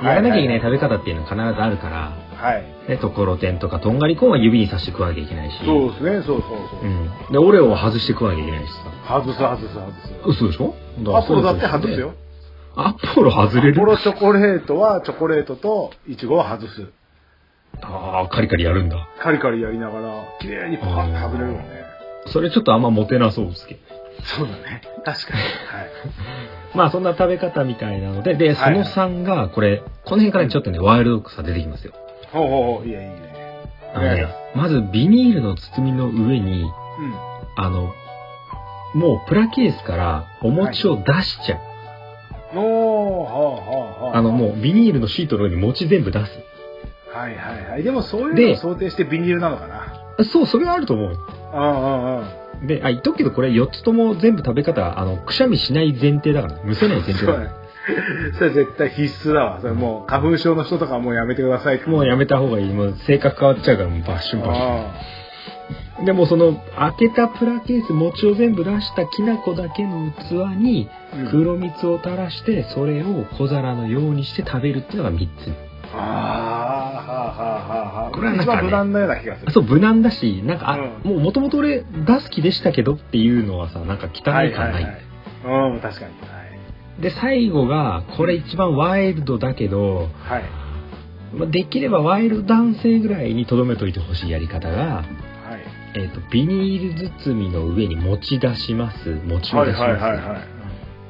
[0.00, 0.06] うん。
[0.06, 2.64] やらなきゃいけない食べ方っていうのは必ずあるから、はい。
[2.88, 5.64] で、ところてんとか、とんがりコーンは指に刺して食わなきゃいけないし。
[5.64, 6.84] そうですね、そうそうそう。
[6.84, 7.10] うん。
[7.32, 9.20] で、オレオを外して食わなきゃいけないしさ。
[9.20, 10.14] 外す、外す、外す。
[10.26, 10.74] 嘘でしょ？
[11.16, 12.14] アポロだって外すよ。
[12.74, 13.80] アポロ外れる？
[13.80, 16.90] アポロチョコレートは、チョコレートとイチゴは外す。
[17.80, 19.08] ああ、カリカリやるんだ。
[19.20, 21.84] カリカリやりながら、綺麗にパカッと外れるよね。
[22.26, 23.80] それちょっとあんまモテなそうですけど。
[24.24, 24.82] そうだね。
[25.04, 25.40] 確かに。
[25.40, 25.50] はい。
[26.74, 31.92] まあそんな食べ方みたいなので、で、その3が、これ、この辺からちょっとね、ワイルドさ出てきますよ。
[32.32, 33.16] ほうほうほう、いやいいね。
[33.94, 36.70] あのね、まずビニールの包みの上に、うん、
[37.56, 37.92] あの、
[38.94, 42.56] もうプラケースからお餅を出しちゃう。
[42.56, 44.16] はい、おー、はあはあはあ。
[44.16, 46.38] あのもうビニールのシートの上に餅全部出す。
[47.12, 47.82] はいはいはい。
[47.82, 50.01] でもそういうのを想定してビニールなのかな。
[50.24, 51.18] そう、それはあると思う。
[51.52, 52.22] ああ、あ
[52.62, 57.50] あ、で、あ、言っとくけど、これ4つとも全部食べ方、あの、くしゃみしない前提だから、むせない前提だから。
[58.38, 59.58] それ絶対必須だわ。
[59.60, 62.72] それもう、花粉症の人とかもうやめてくださいもうやめた方がいい。
[62.72, 66.04] もう性格変わっちゃうから、もうバッシュンバッシュン。
[66.04, 70.88] でもその、開けたプラケース、餅を全部出したきな粉だけの器に、
[71.30, 75.71] 黒蜜を垂らして、それを小皿のようにして食べるっていうのが3つ。
[75.94, 78.10] ああ、はあ。
[78.12, 79.52] これはなんか、ね、無難なような気がする。
[79.52, 84.52] そう、無難だし、なんか、あ、うん、もうもともと俺出す気でしたけどっていうのはさ、なんか汚い感ない。
[84.52, 84.82] はいはい
[85.44, 86.12] はい、うん、確かに。
[86.20, 86.42] は
[86.98, 90.42] い、で、最後が、これ一番ワイルドだけど、はい。
[91.34, 95.06] まあ、できればワイルド男性ぐらいに留めといてほしいやり方が、はい。
[95.94, 99.14] えっ、ー、と、ビニール包みの上に持ち出します。
[99.26, 100.46] 持ち出しま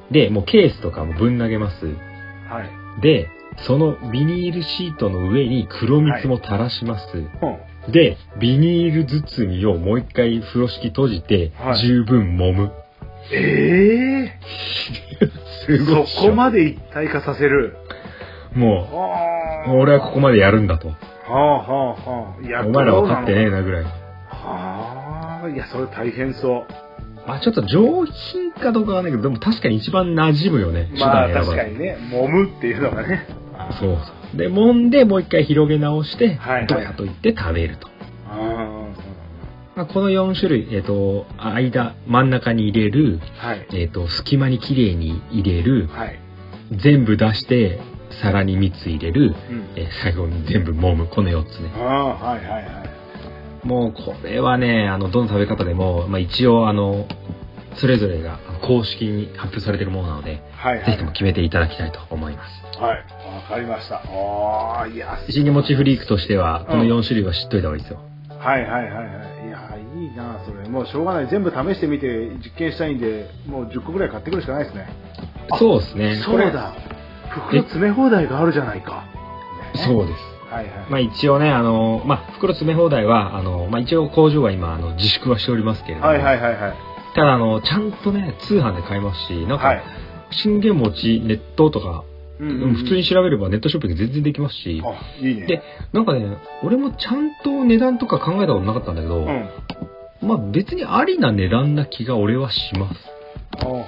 [0.09, 0.13] す。
[0.13, 1.87] で、もうケースとかもぶん投げます。
[1.87, 2.65] は
[2.99, 3.01] い。
[3.01, 3.29] で、
[3.59, 7.07] そのビニールシートの上に黒蜜も垂らします。
[7.41, 12.73] はい、で、ビニール包みをもう一回風呂敷閉じて、十分揉む。
[13.31, 15.31] ええー、
[15.67, 16.07] すごい。
[16.07, 17.77] そこまで一体化させる。
[18.55, 20.89] もう、俺はここまでやるんだと。
[20.89, 20.95] は
[21.29, 22.47] あはあはあ。
[22.47, 23.85] いや、お前ら分かってねえなぐらい。
[23.85, 26.73] はあ、いや、それ大変そう。
[27.27, 30.91] まあちょっと上品かどうかはないけど、でも確かに一番馴染むよね。
[30.99, 33.27] まあ確かにね、揉むっていうのがね。
[33.79, 34.37] そうそう。
[34.37, 36.39] で、揉んでもう一回広げ直して、
[36.69, 37.93] ドヤと言って食べると。
[39.75, 46.19] まあ、この4種類、えっ、ー、と、間、真ん中に入れる、はい、えっ、と、隙間にきれいに入れる、はい、
[46.73, 47.81] 全部出して、
[48.21, 51.73] 皿に蜜入れる、うん、えー、最後に全部揉む、この4つね。
[51.77, 52.85] ああ、はいはいは
[53.65, 53.67] い。
[53.67, 57.07] もう、これはね、あの、どの食べ方でも、まあ、一応、あの、
[57.77, 62.62] それぞれが公式に発表されているものなので、はい、はい、ぜひとも決めていただきたいと思います。
[62.83, 63.97] はい、わかりました。
[63.97, 65.19] ああ、いや。
[65.31, 68.01] 新持ちフリークとしては、この4種類は知っといた方がいいですよ。
[68.31, 69.03] うん、はいはいはいは
[69.45, 69.47] い。
[69.47, 70.69] いや、いいなそれ。
[70.69, 71.29] もうしょうがない。
[71.29, 74.89] 全部試してみて実験したいんで、もう10個ぐらい買ってくるしかないですね。
[75.59, 76.17] そうですね。
[76.17, 76.75] そうだ。
[77.31, 79.05] 袋詰め放題があるじゃないか。
[79.75, 80.33] そうです。
[80.53, 80.91] はいはい。
[80.91, 86.75] まあ一応ね、あの、まあ袋詰め放題は、あの、まあ一応工場は今、あの、自粛はしておりますけれども、はいはいはいはい。
[87.15, 89.83] ただあの、ちゃんとね、通販で買えますし、なんか、はい。
[90.31, 92.05] 信玄餅、ネットとか、
[92.43, 95.47] ううん普通に調べればネットショッピング全然できますし、あ、いいね。
[95.47, 95.63] で、
[95.93, 99.49] なんかね、俺もちゃんと値段とか考えたことなかったんだけど、うん。
[100.29, 103.13] まあ別にありな値段な気が俺はします。
[103.65, 103.85] も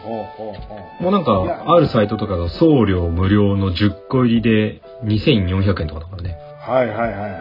[1.09, 6.37] うなんか、あるサイトとかが送料無料の10個入りで2400円とかだからね。
[6.61, 7.37] はいはいはいはいは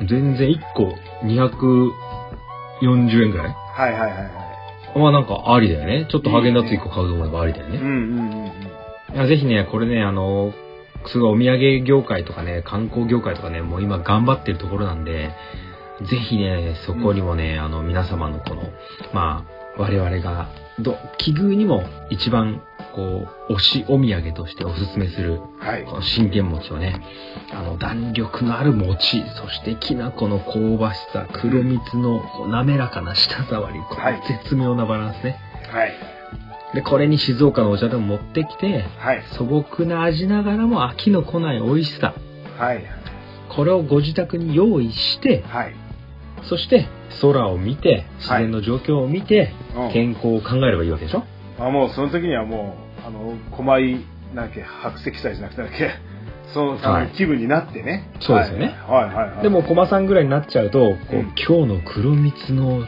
[0.00, 0.06] い。
[0.06, 0.92] 全然1個
[1.24, 1.92] 240
[3.24, 3.54] 円ぐらい？
[3.54, 4.16] はいはいはいは
[4.96, 4.98] い。
[4.98, 6.06] まあなんかありだよね。
[6.08, 7.78] ちょっとハーゲンダッツ1個買うと思えばありだよね。
[7.78, 8.52] うんうんうんうん。
[9.14, 10.52] いやぜひね、これね、あの、
[11.06, 15.30] すごいお土産業界とかね、観光業界とかね、もう今頑張ってるところなんで、
[16.02, 18.62] ぜひね、そこにもね、あの、皆様のこの、
[19.12, 19.46] ま
[19.78, 20.48] あ、我々が、
[20.80, 22.60] ど、奇遇にも一番、
[22.92, 25.84] こう、推しお土産としておすすめする、はい。
[25.84, 27.00] この信玄餅をね、
[27.52, 35.38] あの、弾力のある餅、そしてきな粉の香ばしさ、黒蜜の滑らかな舌触り、こはいの絶妙なバランスね。
[35.70, 36.13] はい。
[36.74, 39.22] で、これに静岡のお茶でも持ってきて、はい。
[39.32, 42.14] 素朴な味ながらも飽きのこない美味しさ。
[42.58, 42.84] はい。
[43.48, 45.74] これをご自宅に用意して、はい。
[46.42, 46.86] そして
[47.22, 51.24] 空を見て、自然の状況を見て、うん健康を考えればいいわけでしょ？
[51.58, 53.92] あ、もうその時にはもう、あの、狛井、
[54.34, 55.90] なんだっけ、白石祭じゃなくてだっけ、
[56.52, 58.08] その、そはいの気分になってね。
[58.20, 59.42] そうですよねはいはいはいはい。
[59.42, 62.84] でも、駒さんぐらいになっちゃうと、こう、うん今日の黒蜜の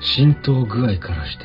[0.00, 1.44] 浸透具合からして、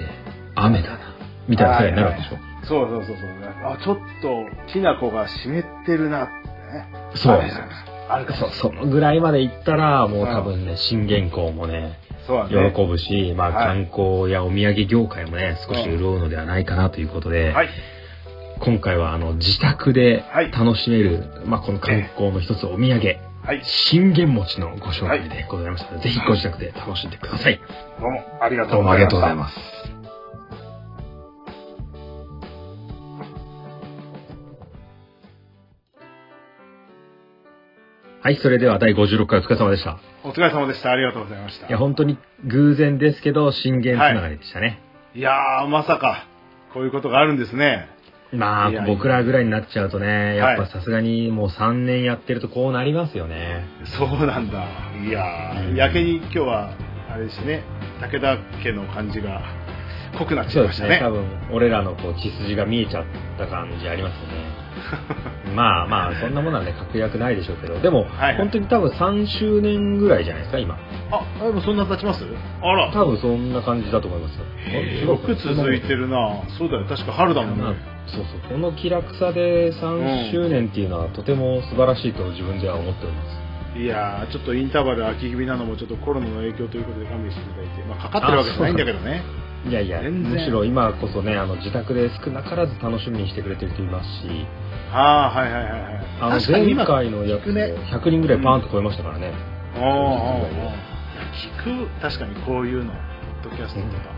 [0.55, 1.14] 雨だな、
[1.48, 3.28] みたいな風になるでしょ、そうそうそうそう。
[3.66, 6.88] あ、ちょっと、きな粉が湿ってるなってね。
[7.16, 7.64] そうですよ
[8.08, 12.74] あるかそう、そのぐらいまで行ったら、もう多分ね、信玄港もね、そうだね。
[12.76, 17.70] 喜ぶし、まあはい観光やお土産業界もね、少し潤うのではないかなということで、はい。
[18.60, 23.62] 今回はあの自宅ではい楽しめる、まあこの観光の一つお土産、はい。
[23.64, 27.60] 信玄餅のご紹介でございましたので、ぜひご自宅で楽しんでください。
[28.00, 28.56] どうもあり。
[28.58, 29.74] がとうございます。
[38.26, 39.99] はい、それでは第56回お疲れ様でした。
[40.23, 40.89] お疲れ様でした。
[40.89, 41.67] ありがとうございました。
[41.67, 44.82] いや、本当に偶然ですけど、信玄つながりでしたね。
[45.13, 46.26] いやー、まさか、
[46.73, 47.88] こういうことがあるんですね。
[48.32, 53.63] まあ僕らぐらいになっちゃうとね、やっはいぱさすがにもう3年やってるとこうなりますよね。
[53.95, 54.65] そうなんだ。
[55.07, 56.71] いやー、うんやけに今日は、
[57.11, 57.61] あれですね、
[58.01, 59.43] 武田家の感じが
[60.17, 60.88] 濃くなっちそうですね。
[60.88, 61.11] ゃいましたね。
[61.11, 63.05] 多分、俺らのこう血筋が見えちゃっ
[63.38, 64.64] た感じありますよね。
[65.55, 70.78] まあまあ、そんなものはね、確約ないでしょうけど、でも、はいはい本当に多分3周年ぐらいじゃないですか、今。
[71.11, 72.26] あ、でもそんな経ちます？
[72.61, 72.91] あら。
[72.91, 75.17] 多分そんな感じだと思いますよ。
[75.17, 76.17] く続いてるな
[76.57, 77.78] そうだよ、確か春だもんまあね。
[78.07, 78.51] そうそう。
[78.51, 83.45] この気楽さで3周年っていうのはとても素晴らしいと自分では思っております。
[83.78, 89.21] いやー、ちょっとインターバル空き気味なのもちょっとコロナの影響ということで勘弁していただいて、まあかかってるわけじゃないんだけどね。
[89.68, 94.45] いやいや、むしろ今こそね、あの自宅で少なからず楽しみにしてくれてる人いますし、
[94.93, 96.05] ああ、はいはいはいはい。
[96.22, 97.74] あの前回のやつも聞くね。
[97.91, 99.34] 100人ぐらいパーンと超えましたからね。
[99.76, 100.95] ああ、ああ、ああ
[101.36, 102.93] 聞く、確かにこういうの、
[103.43, 104.16] ポッドキャストとか。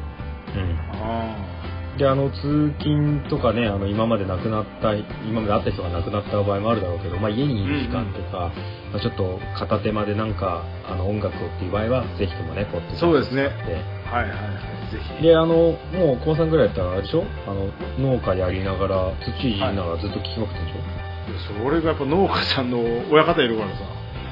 [0.56, 0.78] うん。
[1.02, 1.58] あ
[1.98, 8.52] で、あの、通勤とかね、あの、今まで亡くなった、今まで会った人が亡くなった場合もあるだろうけど、まあ、家にいる時間とか、
[8.92, 15.24] まあ、ちょっと片手間でなんか、あの、音楽をっていう場合は、ぜひともね、ポッドキャストそうですねはいはいはい、ぜひ。
[15.24, 15.48] で、あの、
[15.94, 17.24] もう、高さんぐらいやったら、あれでしょ？
[17.48, 17.70] あの、
[18.14, 22.80] 農家やりながら、土いながらずっと聞きまくってるでしょ、それがやっぱ農家さんの
[23.12, 23.76] 親方いるからさ。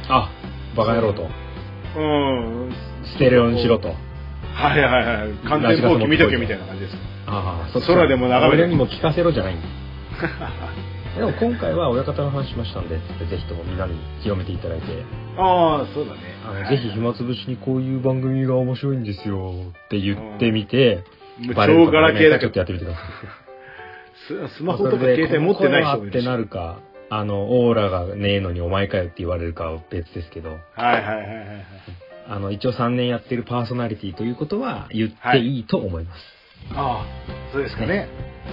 [0.09, 0.29] あ、
[0.75, 1.27] バカ野郎と。
[1.97, 2.73] うん。
[3.03, 3.89] ステレオにしろと。
[4.53, 5.31] はいはいはい。
[5.47, 6.97] 完全放棄見とけみたいな感じです。
[7.27, 9.67] ああ、空でも眺める俺にも聞かせろじゃないんだ。
[11.17, 13.01] でも今回は親方の話しましたんで、ぜ
[13.37, 14.85] ひともみんなに広めていただいて、
[15.37, 16.34] ああ、そうだね。
[16.45, 21.03] あのぜひ暇つぶしにこういう番組が面白いんですよって言ってみて、
[21.39, 23.05] 無バレるガラケーだちょっとけど、やってみてください。
[24.49, 26.15] ススマホとか携帯持ってない人ってもいるし。
[26.17, 31.65] はいなるか、あの、オーラがねえのにお前かよって言われるかは別ですけど、はいはいはいはい。
[32.27, 36.19] あの、一応3年やってるパーソナリティということは言っていいと思います。
[36.71, 38.09] ああ、そうですかね。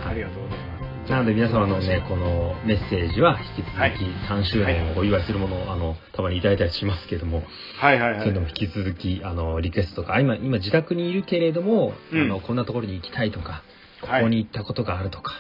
[0.07, 0.72] ありがとうございます。
[1.09, 3.97] なので皆様のね、このメッセージは引き続きはい
[4.29, 7.43] 3周年をお祝いするものを、あの、たまにいただいたりしますけども、
[7.81, 8.41] はいはいはいそういうの。
[8.43, 13.65] も引き続き、あの、リクエストとか、あ今、今自宅にいるけれども、うんあの、こんなところに行きたいとか、
[14.01, 15.33] こはいこに行ったことがあるとか、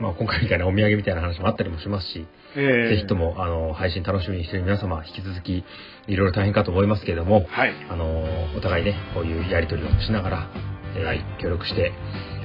[0.00, 2.26] まあ今回みたいなお土産みたいな話もあったりもしますし、
[2.56, 3.14] ええぜひと。
[3.14, 5.64] も、あの、配信楽しみにしている皆様、引き続き、
[6.08, 7.72] いろいろ大変かと思いますけれども、はい。
[7.88, 8.24] あの、
[8.56, 10.50] お互いね、こういうやりとりをしながら、
[10.96, 11.92] え協力して、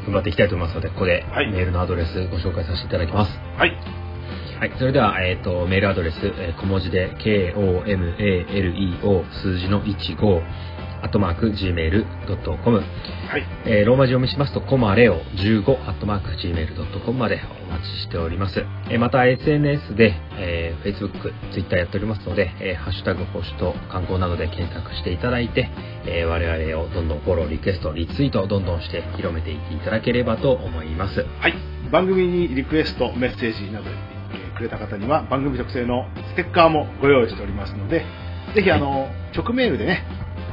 [0.05, 3.31] 頑張っていきたいと思いますので、ここではいメールのアドレスご紹介させていただきます。
[3.57, 3.71] はい。
[4.59, 7.65] はい、それでは、えっ、と、メールアドレス、えー小文字で、k-o-m-a-l-e-o
[9.41, 10.41] 数字の15、
[11.03, 12.77] アットマーク、gmail.com。
[12.77, 12.84] は
[13.38, 13.43] い。
[13.65, 18.63] えーローマ字読みしますと、コマレオ15、アットマーク、gmail.com までお待ちしております。
[18.89, 25.69] えーまた、SNS で、えー Facebook、Twitter やっておりますので、えーハッシュタグ、星と観光などで検索していただいて、
[26.05, 31.25] えー我々をどんどんフォロー、リクエスト、リツイートをどんどんして広めていっていただければと思います。
[31.39, 31.53] はい。
[31.91, 38.05] 番組にリクエスト、メッセージなど、えーくれた方には番組特製のステッカーもご用意しておりますので、
[38.55, 40.03] ぜひあの、直メールでね、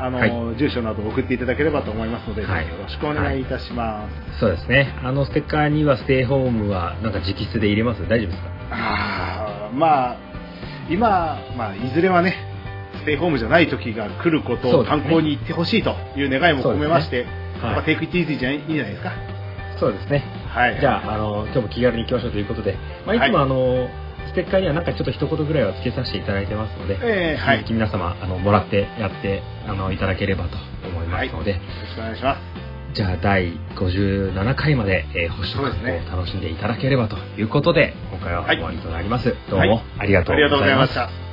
[0.00, 4.40] あの、はい住所などを送っていただければと思いますので、はいよろしくお願いいたします。
[4.40, 4.94] そうですね。
[5.02, 8.06] あの、ステッカーにはステイホームは、なんか直筆で入れます？
[8.08, 8.50] 大丈夫ですか？
[8.70, 10.16] ああ、まあ、
[10.88, 12.34] 今、まあ、いずれはね、
[12.96, 17.26] ステイホームじゃない時が来ることを観光に行ってほしいという願いも込めまして、はい
[17.62, 19.12] やっぱテイクイットイージーじゃいいんじゃないですか？
[19.78, 20.24] そうですね。
[20.48, 20.80] はい。
[20.80, 23.88] じゃあ、あの、今日も気軽に行きましょうということで、まあ、いつもはいあの、
[24.30, 30.56] ステッカーにはなんかちょっと一言ぐらいは付けさせていただいてますので、えーはい皆様、あの、もらってやって、あの、いただければと
[30.88, 32.40] 思いますので、よろしくお願いします。
[32.94, 39.34] じゃあ、第57回まで、えー、星と観光を楽しんでいただければということで、今回は終わりとなります。
[39.50, 40.86] どうもありがとうございま。
[40.86, 41.29] した。